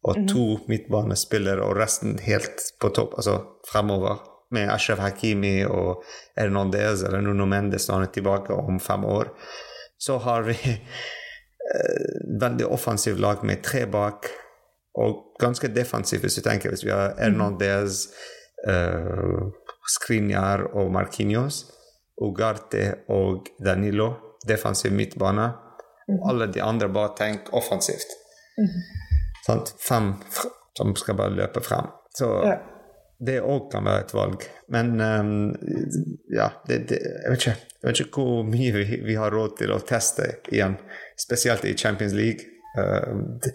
og 0.04 0.16
to 0.28 0.52
og 0.52 0.60
-hmm. 0.60 0.68
midtbanespillere 0.68 1.62
og 1.62 1.78
resten 1.78 2.20
helt 2.20 2.62
på 2.80 2.90
topp, 2.90 3.14
altså 3.18 3.42
fremover, 3.72 4.18
med 4.52 4.70
Ashraf 4.70 4.98
Hakimi 4.98 5.64
og 5.66 6.04
Hernandez 6.38 7.04
eller 7.04 7.22
Nuno 7.22 7.46
Mendes 7.46 7.88
når 7.88 7.96
han 7.96 8.04
er 8.04 8.12
tilbake 8.12 8.54
om 8.54 8.80
fem 8.80 9.06
år, 9.06 9.28
så 10.00 10.18
har 10.18 10.42
vi 10.42 10.58
eh, 11.76 12.40
veldig 12.42 12.66
offensivt 12.66 13.20
lag 13.20 13.46
med 13.46 13.64
tre 13.64 13.86
bak, 13.86 14.26
og 14.98 15.36
ganske 15.40 15.68
defensivt, 15.68 16.22
hvis 16.22 16.36
du 16.36 16.42
tenker, 16.42 16.70
hvis 16.70 16.86
vi 16.86 16.92
har 16.92 17.14
Hernandez, 17.20 18.08
uh, 18.68 19.48
Skriniar 19.88 20.66
og 20.74 20.92
Marquinhos. 20.92 21.66
Ugarte 22.22 22.86
og 23.16 23.48
Danilo, 23.64 24.10
defensiv 24.48 24.92
midtbane. 24.96 25.50
Alle 26.26 26.48
de 26.50 26.62
andre 26.66 26.90
bare 26.90 27.14
tenk 27.18 27.52
offensivt. 27.54 28.16
Sant? 29.46 29.74
Fem 29.80 30.14
som 30.78 30.96
skal 30.96 31.16
bare 31.20 31.36
løpe 31.38 31.62
frem. 31.62 31.88
Så 32.18 32.28
Ja. 32.46 32.58
det 33.20 33.42
òg 33.42 33.70
kan 33.72 33.84
være 33.86 34.06
et 34.06 34.14
valg. 34.14 34.44
Men 34.68 35.02
um, 35.02 35.56
ja, 36.32 36.50
det, 36.68 36.88
det, 36.90 37.00
jeg, 37.04 37.32
vet 37.32 37.40
ikke, 37.44 37.56
jeg 37.82 37.88
vet 37.90 38.00
ikke 38.06 38.24
hvor 38.24 38.44
mye 38.48 38.72
vi, 38.74 39.00
vi 39.06 39.16
har 39.20 39.32
råd 39.32 39.58
til 39.60 39.72
å 39.76 39.80
teste 39.80 40.40
igjen, 40.52 40.78
spesielt 41.20 41.66
i 41.66 41.76
Champions 41.78 42.14
League. 42.14 42.48
Uh, 42.78 43.38
det, 43.44 43.54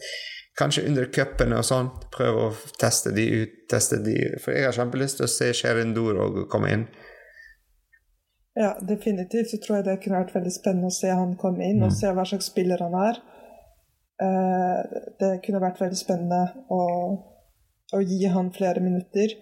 kanskje 0.59 0.85
under 0.87 1.09
cupene 1.11 1.57
og 1.59 1.65
sånn, 1.67 1.89
prøve 2.15 2.49
å 2.51 2.53
teste 2.79 3.11
de 3.17 3.25
ut, 3.43 3.55
teste 3.71 3.99
de 4.05 4.15
For 4.43 4.55
jeg 4.55 4.69
har 4.69 4.77
kjempelyst 4.77 5.19
til 5.19 5.27
å 5.27 5.33
se 5.33 5.51
Sherindor 5.57 6.21
og 6.23 6.45
komme 6.53 6.71
inn. 6.71 6.87
Ja, 8.55 8.77
definitivt 8.87 9.51
så 9.51 9.59
tror 9.59 9.77
jeg 9.81 9.85
det 9.89 10.01
kunne 10.05 10.21
vært 10.23 10.35
veldig 10.37 10.53
spennende 10.55 10.91
å 10.93 10.95
se 10.95 11.11
han 11.11 11.37
komme 11.41 11.65
inn, 11.67 11.83
og 11.83 11.93
se 11.93 12.07
hva 12.15 12.25
slags 12.29 12.51
spiller 12.53 12.79
han 12.85 12.95
er. 12.95 13.19
Eh, 14.23 14.83
det 15.19 15.31
kunne 15.45 15.63
vært 15.65 15.81
veldig 15.83 15.99
spennende 15.99 16.43
å, 16.71 16.83
å 17.99 18.03
gi 18.07 18.21
han 18.31 18.53
flere 18.55 18.81
minutter. 18.85 19.35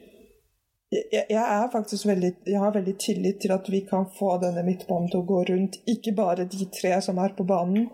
Jeg, 0.92 1.04
jeg- 1.12 1.36
er 1.40 1.68
faktisk 1.72 2.06
veldig, 2.08 2.32
jeg 2.46 2.58
har 2.60 2.72
veldig 2.72 2.96
tillit 3.00 3.40
til 3.40 3.52
at 3.52 3.68
vi 3.68 3.80
kan 3.88 4.06
få 4.18 4.38
denne 4.40 4.64
midtbanen 4.64 5.10
til 5.12 5.20
å 5.20 5.26
gå 5.28 5.42
rundt. 5.48 5.78
Ikke 5.88 6.14
bare 6.16 6.44
de 6.48 6.66
tre 6.72 6.98
som 7.04 7.18
er 7.18 7.32
på 7.36 7.44
banen, 7.48 7.90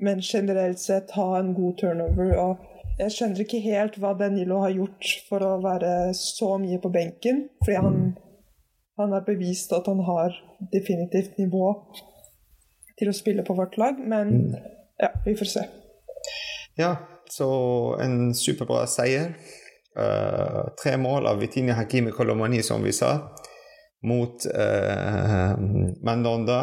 men 0.00 0.20
generelt 0.20 0.78
sett 0.80 1.10
ha 1.16 1.38
en 1.38 1.54
god 1.54 1.78
turnover. 1.78 2.36
og 2.38 2.56
jeg 2.98 3.10
skjønner 3.10 3.40
ikke 3.40 3.60
helt 3.64 3.94
hva 3.98 4.12
Danilo 4.18 4.60
har 4.60 4.70
gjort 4.70 5.04
for 5.28 5.40
å 5.40 5.60
være 5.62 6.12
så 6.14 6.58
mye 6.60 6.78
på 6.80 6.90
benken. 6.92 7.48
Fordi 7.64 7.76
han, 7.80 8.16
han 8.96 9.12
har 9.12 9.24
bevist 9.26 9.72
at 9.72 9.86
han 9.86 10.00
har 10.04 10.34
definitivt 10.72 11.38
nivå 11.40 11.68
til 12.98 13.10
å 13.10 13.16
spille 13.16 13.44
på 13.46 13.56
vårt 13.56 13.78
lag. 13.80 13.98
Men 13.98 14.54
ja, 15.00 15.12
vi 15.24 15.34
får 15.38 15.50
se. 15.54 15.64
Ja, 16.78 16.94
så 17.30 17.48
en 18.00 18.34
superbra 18.36 18.84
seier. 18.90 19.34
Uh, 19.92 20.72
tre 20.80 20.96
mål 20.96 21.26
av 21.28 21.40
Vitinia 21.42 21.76
Hakimi 21.76 22.14
Kolomani, 22.16 22.62
som 22.64 22.84
vi 22.84 22.94
sa, 22.96 23.10
mot 24.08 24.46
uh, 24.48 25.52
Mandonda, 26.04 26.60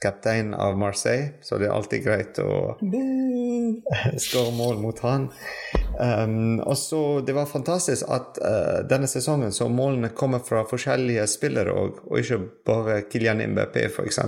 eks-kaptein 0.00 0.54
av 0.54 0.78
Marseille, 0.78 1.32
så 1.42 1.58
det 1.58 1.66
er 1.68 1.74
alltid 1.74 2.04
greit 2.04 2.38
å 2.38 2.76
skåre 4.16 4.52
mål 4.56 4.80
mot 4.80 4.98
han. 5.04 5.28
Um, 6.00 6.60
og 6.60 6.76
så 6.78 7.20
Det 7.20 7.34
var 7.34 7.46
fantastisk 7.46 8.08
at 8.08 8.38
uh, 8.40 8.88
denne 8.88 9.06
sesongen 9.06 9.52
så 9.52 9.68
målene 9.68 10.08
kommer 10.08 10.40
fra 10.40 10.64
forskjellige 10.64 11.26
spillere, 11.26 11.72
og, 11.72 12.00
og 12.08 12.18
ikke 12.18 12.40
bare 12.66 13.02
Kylian 13.12 13.42
Mbappé, 13.52 13.88
f.eks. 13.90 14.18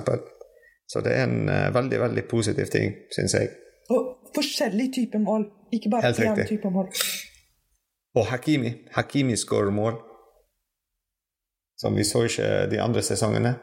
Så 0.87 1.01
det 1.01 1.17
er 1.17 1.25
en 1.25 1.49
uh, 1.49 1.73
veldig, 1.75 2.01
veldig 2.01 2.27
positiv 2.29 2.69
ting, 2.69 2.93
syns 3.15 3.35
jeg. 3.35 3.49
Og 3.91 4.31
forskjellig 4.37 4.93
type 4.93 5.19
mål, 5.19 5.49
ikke 5.73 5.91
bare 5.91 6.13
én 6.13 6.47
type 6.49 6.71
mål. 6.71 6.93
Og 8.15 8.27
Hakimi. 8.29 8.75
Hakimi 8.93 9.37
skårer 9.37 9.73
mål. 9.73 9.97
Som 11.81 11.97
vi 11.97 12.05
så 12.05 12.27
ikke 12.29 12.67
de 12.71 12.79
andre 12.79 13.03
sesongene. 13.03 13.57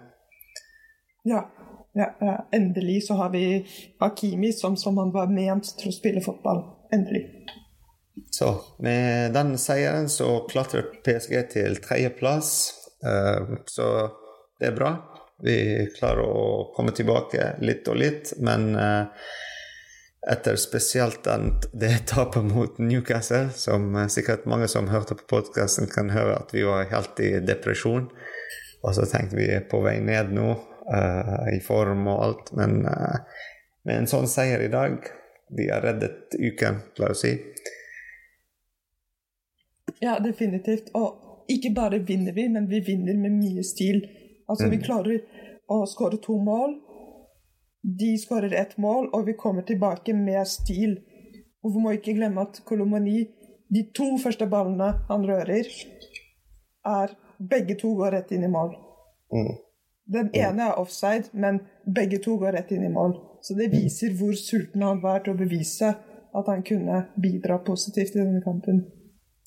Ja, 1.30 1.46
ja, 1.94 2.10
ja. 2.20 2.36
Endelig 2.52 3.04
så 3.08 3.14
har 3.20 3.30
vi 3.34 3.66
Hakimi 4.00 4.54
som, 4.54 4.78
som 4.78 4.98
han 4.98 5.12
var 5.16 5.32
ment 5.32 5.74
til 5.80 5.92
å 5.92 5.96
spille 5.96 6.22
fotball. 6.22 6.64
Endelig. 6.94 7.26
Så 8.32 8.54
med 8.78 9.34
den 9.34 9.58
seieren 9.58 10.10
så 10.10 10.44
klatrer 10.50 10.90
PSG 11.06 11.36
til 11.54 11.80
tredjeplass. 11.84 12.52
Eh, 13.06 13.56
så 13.66 13.88
det 14.60 14.72
er 14.72 14.78
bra. 14.78 14.94
Vi 15.44 15.88
klarer 15.96 16.26
å 16.28 16.48
komme 16.76 16.92
tilbake 16.96 17.54
litt 17.64 17.88
og 17.88 18.00
litt, 18.02 18.34
men 18.44 18.74
eh, 18.76 19.30
etter 20.30 20.60
spesielt 20.60 21.28
det 21.72 21.94
tapet 22.12 22.44
mot 22.44 22.78
Newcastle, 22.78 23.48
som 23.56 23.96
eh, 23.96 24.10
sikkert 24.12 24.50
mange 24.52 24.68
som 24.68 24.92
hørte 24.92 25.16
på 25.16 25.30
podkasten, 25.38 25.88
kan 25.92 26.12
høre 26.14 26.36
at 26.42 26.52
vi 26.54 26.66
var 26.68 26.90
helt 26.92 27.22
i 27.24 27.38
depresjon. 27.40 28.10
Og 28.84 28.96
så 28.96 29.08
tenkte 29.08 29.40
vi 29.40 29.48
på 29.72 29.82
vei 29.84 29.98
ned 30.04 30.36
nå, 30.36 30.54
eh, 30.96 31.58
i 31.58 31.60
form 31.64 32.08
og 32.08 32.24
alt. 32.26 32.52
Men 32.58 32.84
uh, 32.86 33.22
med 33.88 34.04
en 34.04 34.10
sånn 34.12 34.30
seier 34.30 34.62
i 34.66 34.72
dag 34.74 35.00
Vi 35.50 35.66
har 35.70 35.82
reddet 35.82 36.36
uken, 36.38 36.76
la 37.02 37.08
oss 37.10 37.24
si. 37.26 37.32
Ja, 40.00 40.20
definitivt. 40.22 40.92
Og 40.94 41.48
ikke 41.50 41.72
bare 41.74 42.00
vinner 42.06 42.36
vi, 42.36 42.46
men 42.54 42.68
vi 42.70 42.84
vinner 42.86 43.18
med 43.18 43.34
mye 43.40 43.64
stil. 43.66 44.04
Altså, 44.46 44.68
vi 44.70 44.78
klarer 44.84 45.24
å 45.70 45.80
skåre 45.90 46.20
to 46.22 46.38
mål. 46.38 46.76
De 47.82 48.12
skårer 48.22 48.54
ett 48.60 48.76
mål, 48.78 49.10
og 49.16 49.26
vi 49.26 49.34
kommer 49.40 49.66
tilbake 49.66 50.14
med 50.14 50.46
stil. 50.48 51.00
Og 51.64 51.74
vi 51.74 51.82
må 51.82 51.96
ikke 51.98 52.14
glemme 52.18 52.46
at 52.46 52.62
Kolomani, 52.68 53.24
de 53.74 53.84
to 53.96 54.12
første 54.22 54.46
ballene 54.50 54.92
han 55.10 55.26
rører, 55.26 55.66
er 56.90 57.18
begge 57.40 57.78
to 57.80 57.96
går 57.98 58.16
rett 58.18 58.32
inn 58.36 58.46
i 58.46 58.52
mål. 58.52 58.76
Mm. 59.34 59.52
Den 60.10 60.32
ene 60.34 60.72
er 60.72 60.80
offside, 60.82 61.30
men 61.34 61.62
begge 61.86 62.18
to 62.24 62.38
går 62.42 62.56
rett 62.58 62.72
inn 62.74 62.88
i 62.88 62.94
mål. 62.94 63.14
Så 63.46 63.56
det 63.58 63.70
viser 63.72 64.16
hvor 64.18 64.34
sulten 64.36 64.84
han 64.84 65.04
var 65.04 65.22
til 65.24 65.36
å 65.36 65.40
bevise 65.40 65.94
at 66.36 66.50
han 66.50 66.64
kunne 66.66 67.04
bidra 67.18 67.60
positivt 67.66 68.18
i 68.18 68.24
denne 68.24 68.42
kampen. 68.46 68.84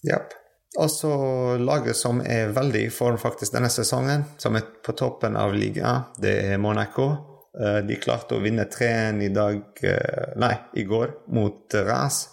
Yep. 0.07 0.39
Og 0.81 0.89
så 0.91 1.13
laget 1.61 1.99
som 1.99 2.23
er 2.25 2.55
veldig 2.57 2.87
i 2.87 2.93
form 2.95 3.19
faktisk 3.21 3.53
denne 3.53 3.69
sesongen, 3.71 4.25
som 4.41 4.57
er 4.57 4.65
på 4.85 4.95
toppen 4.97 5.37
av 5.37 5.53
ligaen, 5.55 6.09
det 6.23 6.33
er 6.47 6.63
Monaco. 6.63 7.11
Eh, 7.53 7.83
De 7.85 7.99
klarte 8.01 8.39
å 8.39 8.43
vinne 8.43 8.65
3-1 8.65 9.21
i 9.27 9.29
dag 9.35 9.85
eh, 9.85 10.33
Nei, 10.41 10.55
i 10.81 10.87
går 10.89 11.19
mot 11.37 11.77
Ras. 11.85 12.25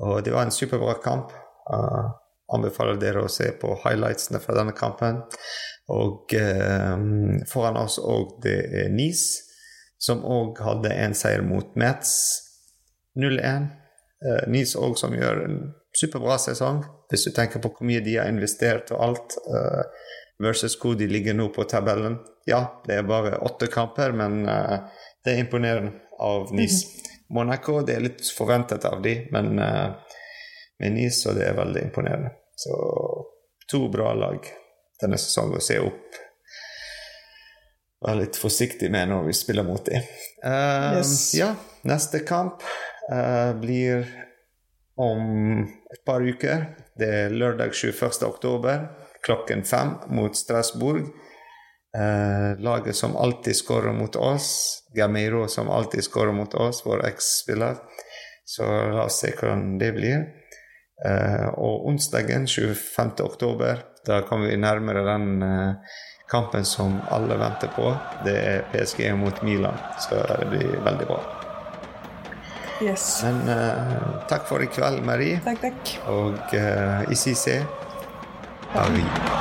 Og 0.00 0.22
det 0.24 0.32
var 0.32 0.46
en 0.46 0.54
superbra 0.54 0.96
kamp. 1.04 1.34
Jeg 1.70 2.06
anbefaler 2.56 2.96
dere 2.98 3.26
å 3.26 3.30
se 3.30 3.50
på 3.60 3.74
highlightsene 3.84 4.40
fra 4.42 4.56
denne 4.56 4.72
kampen. 4.74 5.20
Og 5.90 6.34
eh, 6.36 6.96
foran 7.50 7.80
oss 7.80 7.98
òg 7.98 8.38
det 8.44 8.58
er 8.84 8.94
Nice, 8.94 9.42
som 10.00 10.22
òg 10.24 10.60
hadde 10.64 10.92
en 10.94 11.16
seier 11.16 11.42
mot 11.44 11.74
Metz 11.80 12.14
0-1. 13.18 13.68
Eh, 14.24 14.46
Nice 14.52 14.78
òg 14.78 14.96
som 15.00 15.14
gjør 15.16 15.44
en 15.48 15.60
superbra 15.96 16.38
sesong, 16.38 16.84
hvis 17.10 17.26
du 17.26 17.34
tenker 17.34 17.62
på 17.62 17.72
hvor 17.74 17.88
mye 17.88 18.02
de 18.04 18.16
har 18.20 18.30
investert 18.30 18.92
og 18.94 19.02
alt, 19.08 19.38
eh, 19.50 19.82
versus 20.40 20.78
hvor 20.80 20.94
de 20.96 21.08
ligger 21.10 21.36
nå 21.36 21.50
på 21.54 21.66
tabellen. 21.68 22.20
Ja, 22.48 22.80
det 22.86 23.00
er 23.00 23.08
bare 23.08 23.40
åtte 23.44 23.68
kamper, 23.72 24.14
men 24.16 24.44
eh, 24.48 24.78
det 25.24 25.34
er 25.34 25.42
imponerende 25.44 25.92
av 26.20 26.54
Nice. 26.54 26.86
Monaco 27.30 27.80
det 27.86 27.94
er 27.96 28.06
litt 28.06 28.30
forventet 28.34 28.84
av 28.88 29.02
de, 29.02 29.16
men 29.34 29.58
eh, 29.58 29.90
med 30.80 30.96
Nice 30.96 31.24
så 31.24 31.34
det 31.36 31.48
er 31.48 31.58
veldig 31.58 31.84
imponerende. 31.90 32.32
Så 32.56 32.76
to 33.70 33.86
bra 33.92 34.14
lag 34.14 34.48
denne 35.02 35.18
sesongen 35.20 35.58
å 35.58 35.64
se 35.64 35.78
opp. 35.82 36.18
Være 38.00 38.22
litt 38.22 38.38
forsiktig 38.40 38.88
med 38.92 39.10
når 39.12 39.26
vi 39.28 39.36
spiller 39.36 39.66
mot 39.66 39.84
dem. 39.84 40.06
Eh, 40.44 41.00
Yes. 41.00 41.34
Ja, 41.36 41.52
neste 41.84 42.22
kamp 42.24 42.64
uh, 43.12 43.52
blir 43.60 44.06
om 45.00 45.64
et 45.64 46.04
par 46.04 46.24
uker. 46.24 46.64
Det 46.96 47.08
er 47.24 47.36
lørdag 47.36 47.74
21. 47.76 48.24
oktober 48.28 48.88
klokken 49.24 49.64
fem 49.64 49.94
mot 50.08 50.36
Strasbourg. 50.36 51.08
Eh, 51.96 52.60
laget 52.62 52.96
som 52.96 53.16
alltid 53.16 53.56
skårer 53.56 53.92
mot 53.92 54.16
oss. 54.16 54.78
Gameiro 54.94 55.48
som 55.48 55.68
alltid 55.68 56.04
skårer 56.04 56.32
mot 56.32 56.54
oss, 56.54 56.82
vår 56.86 57.06
eks-spiller. 57.06 57.76
Så 58.44 58.66
la 58.66 59.04
oss 59.04 59.20
se 59.20 59.32
hvordan 59.36 59.78
det 59.78 59.92
blir. 59.92 60.24
Eh, 61.06 61.48
og 61.56 61.86
onsdagen 61.88 62.46
25. 62.46 63.24
oktober, 63.24 63.84
da 64.06 64.20
kommer 64.28 64.50
vi 64.50 64.56
nærmere 64.60 65.04
den 65.06 65.42
eh, 65.42 65.98
kampen 66.30 66.64
som 66.64 67.00
alle 67.10 67.38
venter 67.40 67.72
på. 67.76 67.92
Det 68.24 68.36
er 68.36 68.66
PSG 68.72 69.12
mot 69.16 69.42
Milan, 69.42 69.78
så 69.98 70.20
det 70.40 70.50
blir 70.52 70.80
veldig 70.84 71.08
bra. 71.08 71.20
Yes. 72.80 73.22
Men 73.24 73.42
uh, 73.44 74.24
takk 74.28 74.46
for 74.48 74.64
i 74.64 74.70
kveld, 74.72 75.02
Marie. 75.04 75.40
Takk, 75.44 75.60
takk. 75.66 75.92
Og 76.08 76.56
uh, 76.56 77.04
i 77.12 77.18
CC 77.18 77.60
Paris. 78.72 79.39